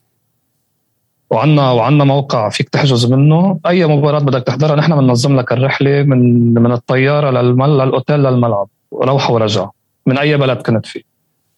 [1.29, 3.59] وعنا وعنا موقع فيك تحجز منه.
[3.67, 9.33] أي مباراة بدك تحضرها نحن بننظم لك الرحلة من من الطيارة للمل للأوتيل للملعب روحة
[9.33, 9.69] ورجع
[10.05, 11.01] من أي بلد كنت فيه.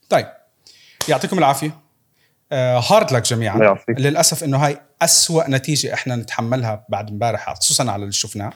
[0.09, 0.25] طيب.
[1.09, 1.71] يعطيكم العافية.
[2.51, 3.59] آه hard luck جميعا.
[3.59, 3.99] يعطيك.
[3.99, 8.53] للأسف إنه هاي أسوأ نتيجة إحنا نتحملها بعد امبارح خصوصا على اللي شفناه.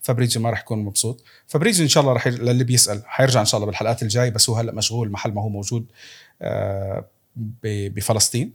[0.00, 1.24] فبريزي ما راح يكون مبسوط.
[1.46, 4.56] فبريزي إن شاء الله راح للي بيسأل حيرجع إن شاء الله بالحلقات الجاي بس هو
[4.56, 5.86] هلأ مشغول محل ما هو موجود.
[5.86, 5.92] آه
[7.66, 8.52] بفلسطين.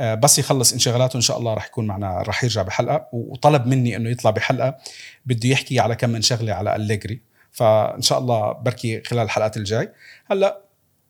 [0.00, 3.08] آه بس يخلص انشغالاته إن شاء الله راح يكون معنا راح يرجع بحلقة.
[3.12, 4.78] وطلب مني إنه يطلع بحلقة
[5.26, 7.20] بده يحكي على كم من شغلة على أليجري
[7.50, 9.92] فإن شاء الله بركي خلال الحلقات الجاي.
[10.30, 10.62] هلأ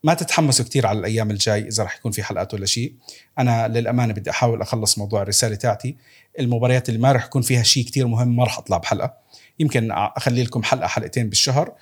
[0.05, 2.95] ما تتحمسوا كثير على الأيام الجاي إذا راح يكون في حلقات ولا شيء.
[3.39, 5.97] أنا للأمانة بدي أحاول أخلص موضوع الرسالة تاعتي.
[6.39, 9.15] المباريات اللي ما راح يكون فيها شيء كثير مهم ما راح أطلع بحلقة.
[9.59, 11.75] يمكن أخلي لكم حلقة حلقتين بالشهر.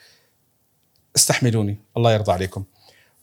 [1.16, 1.78] استحملوني.
[1.96, 2.64] الله يرضى عليكم.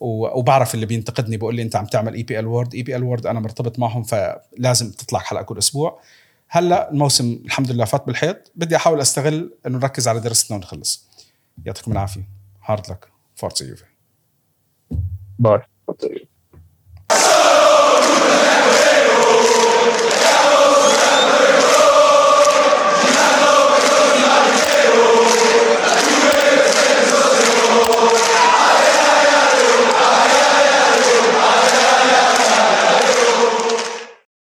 [0.02, 3.04] وبعرف اللي بينتقدني بقول لي انت عم تعمل اي بي ال وورد اي بي ال
[3.04, 6.02] وورد أنا مرتبط معهم فلازم تطلع حلقه كل أسبوع.
[6.50, 11.08] هلأ الموسم الحمد لله فات بالحيط بدي أحاول أستغل إنه نركز على دراستنا ونخلص.
[11.66, 12.30] يعطيكم العافية.
[12.66, 13.84] hard luck forza Juve
[15.40, 15.60] bye